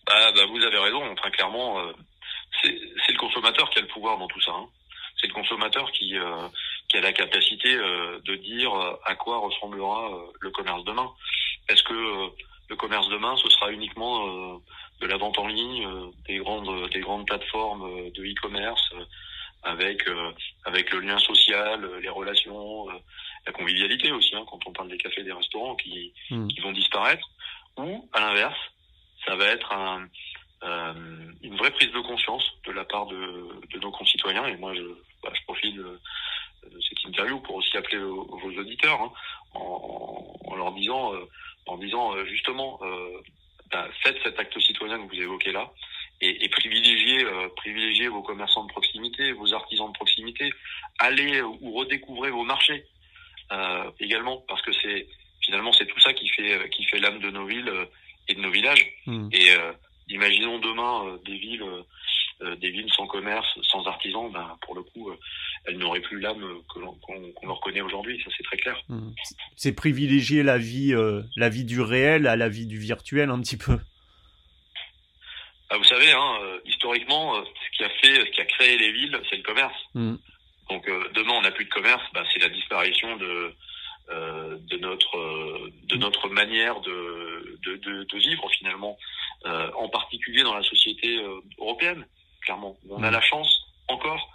Bah, 0.07 0.31
bah, 0.33 0.45
Vous 0.47 0.63
avez 0.63 0.79
raison, 0.79 1.13
très 1.15 1.29
clairement, 1.29 1.79
euh, 1.79 1.93
c'est 2.63 2.71
le 2.71 3.19
consommateur 3.19 3.69
qui 3.69 3.77
a 3.77 3.81
le 3.83 3.87
pouvoir 3.89 4.17
dans 4.17 4.27
tout 4.27 4.41
ça. 4.41 4.53
Hein. 4.53 4.67
C'est 5.21 5.27
le 5.27 5.33
consommateur 5.33 5.91
qui, 5.91 6.15
qui 6.93 6.99
a 6.99 7.01
la 7.01 7.11
capacité 7.11 7.75
de 7.75 8.35
dire 8.35 8.71
à 9.03 9.15
quoi 9.15 9.39
ressemblera 9.39 10.11
le 10.39 10.51
commerce 10.51 10.83
demain. 10.83 11.09
Est-ce 11.67 11.81
que 11.81 12.29
le 12.69 12.75
commerce 12.75 13.09
demain, 13.09 13.35
ce 13.37 13.49
sera 13.49 13.71
uniquement 13.71 14.61
de 15.03 15.07
la 15.07 15.17
vente 15.17 15.37
en 15.37 15.47
ligne, 15.47 15.85
euh, 15.85 16.11
des 16.27 16.37
grandes 16.37 16.89
des 16.89 17.01
grandes 17.01 17.25
plateformes 17.25 17.83
euh, 17.83 18.11
de 18.11 18.23
e-commerce 18.23 18.89
euh, 18.93 19.05
avec 19.63 20.03
avec 20.65 20.91
le 20.91 20.99
lien 20.99 21.17
social, 21.19 21.89
les 22.01 22.09
relations, 22.09 22.87
la 23.45 23.53
convivialité 23.53 24.11
aussi 24.11 24.35
hein, 24.35 24.43
quand 24.49 24.59
on 24.65 24.73
parle 24.73 24.89
des 24.89 24.97
cafés, 24.97 25.23
des 25.23 25.31
restaurants 25.31 25.75
qui 25.75 26.13
mmh. 26.29 26.47
qui 26.47 26.59
vont 26.59 26.73
disparaître 26.73 27.25
ou 27.77 28.09
à 28.11 28.19
l'inverse, 28.19 28.59
ça 29.25 29.35
va 29.35 29.45
être 29.45 29.71
un 29.71 30.07
une 31.41 31.57
vraie 31.57 31.71
prise 31.71 31.91
de 31.91 31.99
conscience 31.99 32.45
de 32.65 32.71
la 32.71 32.85
part 32.85 33.05
de, 33.05 33.17
de 33.73 33.79
nos 33.79 33.91
concitoyens. 33.91 34.45
Et 34.47 34.55
moi, 34.55 34.73
je, 34.73 34.83
bah, 35.21 35.31
je 35.33 35.43
profite 35.43 35.75
de, 35.75 35.99
cette 36.89 37.05
interview 37.05 37.39
pour 37.39 37.55
aussi 37.55 37.75
appeler 37.77 37.99
vos, 37.99 38.51
auditeurs 38.57 39.01
hein, 39.01 39.11
en, 39.53 40.37
en, 40.45 40.55
leur 40.55 40.71
disant, 40.73 41.13
en 41.65 41.77
disant 41.77 42.25
justement, 42.25 42.79
bah, 43.71 43.87
faites 44.03 44.17
cet 44.23 44.39
acte 44.39 44.59
citoyen 44.59 44.97
que 44.97 45.13
vous 45.13 45.21
évoquez 45.21 45.51
là 45.51 45.71
et, 46.23 46.45
et 46.45 46.49
privilégiez, 46.49 47.25
euh, 47.25 47.49
privilégiez 47.55 48.07
vos 48.07 48.21
commerçants 48.21 48.63
de 48.63 48.69
proximité, 48.69 49.33
vos 49.33 49.53
artisans 49.53 49.87
de 49.87 49.93
proximité. 49.93 50.51
Allez 50.99 51.41
ou 51.41 51.73
redécouvrez 51.73 52.31
vos 52.31 52.43
marchés 52.43 52.85
euh, 53.51 53.91
également, 53.99 54.37
parce 54.47 54.61
que 54.61 54.71
c'est 54.71 55.07
finalement 55.41 55.73
c'est 55.73 55.85
tout 55.85 55.99
ça 55.99 56.13
qui 56.13 56.29
fait 56.29 56.69
qui 56.69 56.85
fait 56.85 56.99
l'âme 56.99 57.19
de 57.19 57.29
nos 57.29 57.45
villes 57.45 57.71
et 58.29 58.35
de 58.35 58.39
nos 58.39 58.51
villages. 58.51 58.87
Hmm. 59.05 59.27
Et 59.33 59.49
imaginons 60.07 60.59
demain 60.59 61.17
des 61.25 61.37
villes 61.37 61.65
euh, 62.43 62.55
des 62.55 62.71
villes 62.71 62.91
sans 62.91 63.05
commerce, 63.05 63.47
sans 63.61 63.85
artisans, 63.85 64.29
ben, 64.31 64.57
pour 64.61 64.75
le 64.75 64.81
coup, 64.81 65.11
euh, 65.11 65.19
elles 65.65 65.77
n'auraient 65.77 66.01
plus 66.01 66.19
l'âme 66.19 66.43
qu'on 66.67 67.47
leur 67.47 67.59
connaît 67.61 67.81
aujourd'hui. 67.81 68.21
Ça, 68.23 68.31
c'est 68.37 68.43
très 68.43 68.57
clair. 68.57 68.77
Hmm. 68.89 69.11
C'est 69.55 69.73
privilégier 69.73 70.43
la 70.43 70.57
vie, 70.57 70.93
euh, 70.93 71.21
la 71.35 71.49
vie 71.49 71.65
du 71.65 71.81
réel 71.81 72.27
à 72.27 72.35
la 72.35 72.49
vie 72.49 72.67
du 72.67 72.77
virtuel 72.77 73.29
un 73.29 73.39
petit 73.41 73.57
peu. 73.57 73.77
Ah, 75.69 75.77
vous 75.77 75.83
savez, 75.85 76.11
hein, 76.11 76.59
historiquement, 76.65 77.33
ce 77.35 77.77
qui 77.77 77.83
a 77.83 77.89
fait, 77.89 78.25
ce 78.25 78.31
qui 78.31 78.41
a 78.41 78.45
créé 78.45 78.77
les 78.77 78.91
villes, 78.91 79.19
c'est 79.29 79.37
le 79.37 79.43
commerce. 79.43 79.75
Hmm. 79.93 80.15
Donc 80.69 80.85
demain, 81.13 81.33
on 81.33 81.41
n'a 81.41 81.51
plus 81.51 81.65
de 81.65 81.69
commerce, 81.69 82.03
ben, 82.13 82.23
c'est 82.31 82.39
la 82.39 82.49
disparition 82.49 83.15
de 83.17 83.53
de 84.09 84.77
notre 84.77 85.71
de 85.87 85.95
notre 85.95 86.29
manière 86.29 86.79
de 86.81 87.59
de, 87.63 88.03
de, 88.03 88.17
vivre 88.17 88.47
finalement, 88.51 88.97
en 89.45 89.89
particulier 89.89 90.43
dans 90.43 90.53
la 90.53 90.63
société 90.63 91.19
européenne 91.57 92.05
clairement. 92.43 92.77
On 92.89 93.01
a 93.03 93.11
la 93.11 93.21
chance, 93.21 93.65
encore, 93.87 94.32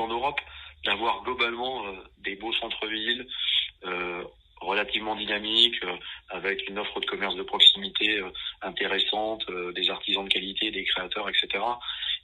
en 0.00 0.08
Europe, 0.08 0.40
d'avoir 0.84 1.22
globalement 1.22 1.86
euh, 1.86 1.92
des 2.18 2.36
beaux 2.36 2.52
centres-villes 2.54 3.26
euh, 3.84 4.22
relativement 4.60 5.16
dynamiques, 5.16 5.82
euh, 5.84 5.96
avec 6.30 6.68
une 6.68 6.78
offre 6.78 7.00
de 7.00 7.06
commerce 7.06 7.34
de 7.36 7.42
proximité 7.42 8.22
intéressante, 8.62 9.44
des 9.74 9.90
artisans 9.90 10.24
de 10.24 10.30
qualité, 10.30 10.70
des 10.70 10.84
créateurs, 10.84 11.28
etc. 11.28 11.62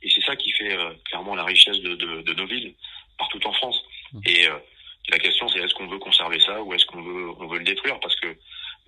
Et 0.03 0.11
c'est 0.11 0.23
ça 0.23 0.35
qui 0.37 0.51
fait 0.53 0.77
clairement 1.05 1.35
la 1.35 1.45
richesse 1.45 1.79
de, 1.81 1.95
de, 1.95 2.35
nos 2.35 2.47
villes, 2.47 2.75
partout 3.19 3.47
en 3.47 3.53
France. 3.53 3.81
Mm. 4.13 4.21
Et 4.27 4.49
la 5.11 5.19
question, 5.19 5.47
c'est 5.49 5.61
est-ce 5.61 5.75
qu'on 5.75 5.87
veut 5.87 5.99
conserver 5.99 6.41
ça 6.41 6.63
ou 6.63 6.73
est-ce 6.75 6.87
qu'on 6.87 7.03
veut, 7.03 7.31
on 7.39 7.47
veut 7.47 7.59
le 7.59 7.65
détruire? 7.65 8.01
Parce 8.01 8.17
que 8.17 8.37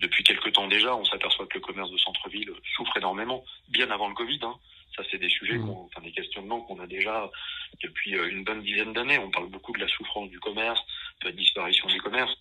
depuis 0.00 0.24
quelques 0.24 0.52
temps 0.52 0.66
déjà, 0.66 0.94
on 0.96 1.04
s'aperçoit 1.04 1.46
que 1.46 1.54
le 1.54 1.60
commerce 1.60 1.90
de 1.90 1.98
centre-ville 1.98 2.50
souffre 2.74 2.96
énormément, 2.96 3.44
bien 3.68 3.90
avant 3.90 4.08
le 4.08 4.14
Covid. 4.14 4.40
Hein. 4.42 4.54
Ça, 4.96 5.02
c'est 5.10 5.18
des 5.18 5.28
sujets, 5.28 5.58
mmh. 5.58 5.70
enfin 5.70 6.00
des 6.02 6.12
questionnements 6.12 6.60
qu'on 6.62 6.80
a 6.80 6.86
déjà 6.86 7.30
depuis 7.82 8.16
euh, 8.16 8.30
une 8.30 8.44
bonne 8.44 8.62
dizaine 8.62 8.92
d'années. 8.92 9.18
On 9.18 9.30
parle 9.30 9.48
beaucoup 9.48 9.72
de 9.72 9.80
la 9.80 9.88
souffrance 9.88 10.30
du 10.30 10.40
commerce, 10.40 10.80
de 11.22 11.28
la 11.28 11.32
disparition 11.32 11.86
du 11.88 12.00
commerce. 12.00 12.32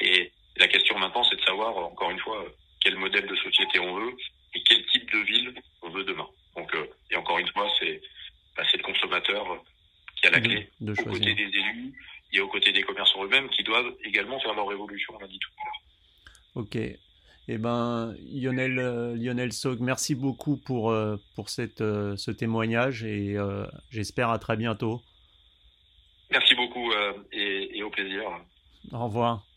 Et 0.00 0.32
la 0.56 0.68
question 0.68 0.98
maintenant, 0.98 1.24
c'est 1.24 1.36
de 1.36 1.42
savoir, 1.42 1.76
encore 1.76 2.10
une 2.10 2.18
fois, 2.20 2.44
quel 2.80 2.96
modèle 2.96 3.26
de 3.26 3.36
société 3.36 3.78
on 3.78 3.94
veut 3.94 4.16
et 4.54 4.62
quel 4.62 4.84
type 4.86 5.10
de 5.12 5.18
ville 5.18 5.54
on 5.82 5.90
veut 5.90 6.04
demain. 6.04 6.26
Donc, 6.56 6.74
euh, 6.74 6.86
et 7.10 7.16
encore 7.16 7.38
une 7.38 7.48
fois, 7.48 7.70
c'est 7.78 8.00
bah, 8.56 8.62
le 8.72 8.82
consommateur 8.82 9.62
qui 10.16 10.26
a 10.26 10.30
la 10.30 10.40
clé, 10.40 10.68
de 10.80 10.92
aux 10.92 11.04
côtés 11.04 11.34
des 11.34 11.42
élus 11.42 11.94
et 12.32 12.40
aux 12.40 12.48
côtés 12.48 12.72
des 12.72 12.82
commerçants 12.82 13.24
eux-mêmes 13.24 13.48
qui 13.50 13.62
doivent 13.62 13.94
également 14.04 14.38
faire 14.40 14.54
leur 14.54 14.68
révolution, 14.68 15.14
on 15.16 15.18
l'a 15.18 15.28
dit 15.28 15.38
tout 15.38 15.50
à 15.58 15.64
l'heure. 15.64 16.64
Ok. 16.64 16.76
Eh 17.52 17.58
ben, 17.58 18.14
Lionel, 18.32 18.78
euh, 18.78 19.16
Lionel 19.16 19.52
Sog, 19.52 19.80
merci 19.80 20.14
beaucoup 20.14 20.56
pour, 20.56 20.92
euh, 20.92 21.16
pour 21.34 21.48
cette, 21.48 21.80
euh, 21.80 22.14
ce 22.14 22.30
témoignage 22.30 23.02
et 23.02 23.36
j'espère 23.90 24.30
à 24.30 24.38
très 24.38 24.56
bientôt. 24.56 25.02
Merci 26.30 26.54
beaucoup 26.54 26.92
et, 27.32 27.76
et 27.76 27.82
au 27.82 27.90
plaisir. 27.90 28.22
Au 28.22 28.28
revoir. 28.28 29.02
Au 29.02 29.04
revoir. 29.06 29.49